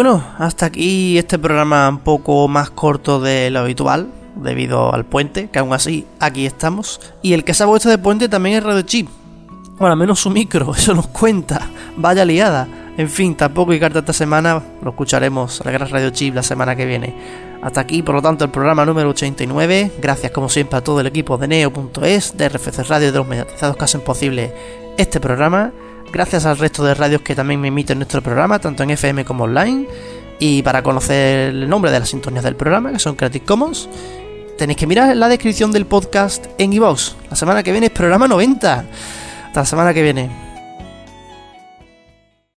[0.00, 5.50] Bueno, hasta aquí este programa un poco más corto de lo habitual, debido al puente,
[5.50, 7.00] que aún así aquí estamos.
[7.20, 9.08] Y el que se ha puesto de puente también es Radio Chip.
[9.76, 11.62] Bueno, al menos su micro, eso nos cuenta.
[11.96, 12.68] Vaya liada.
[12.96, 16.76] En fin, tampoco hay carta esta semana, lo escucharemos la gran Radio Chip la semana
[16.76, 17.16] que viene.
[17.60, 19.94] Hasta aquí, por lo tanto, el programa número 89.
[20.00, 23.26] Gracias, como siempre, a todo el equipo de Neo.es, de RFC Radio y de los
[23.26, 24.54] mediatizados que hacen posible
[24.96, 25.72] este programa.
[26.12, 29.44] Gracias al resto de radios que también me emiten nuestro programa, tanto en FM como
[29.44, 29.86] online.
[30.38, 33.88] Y para conocer el nombre de las sintonías del programa, que son Creative Commons,
[34.56, 37.14] tenéis que mirar la descripción del podcast en iVoox.
[37.30, 38.84] La semana que viene es programa 90.
[39.46, 40.47] Hasta la semana que viene.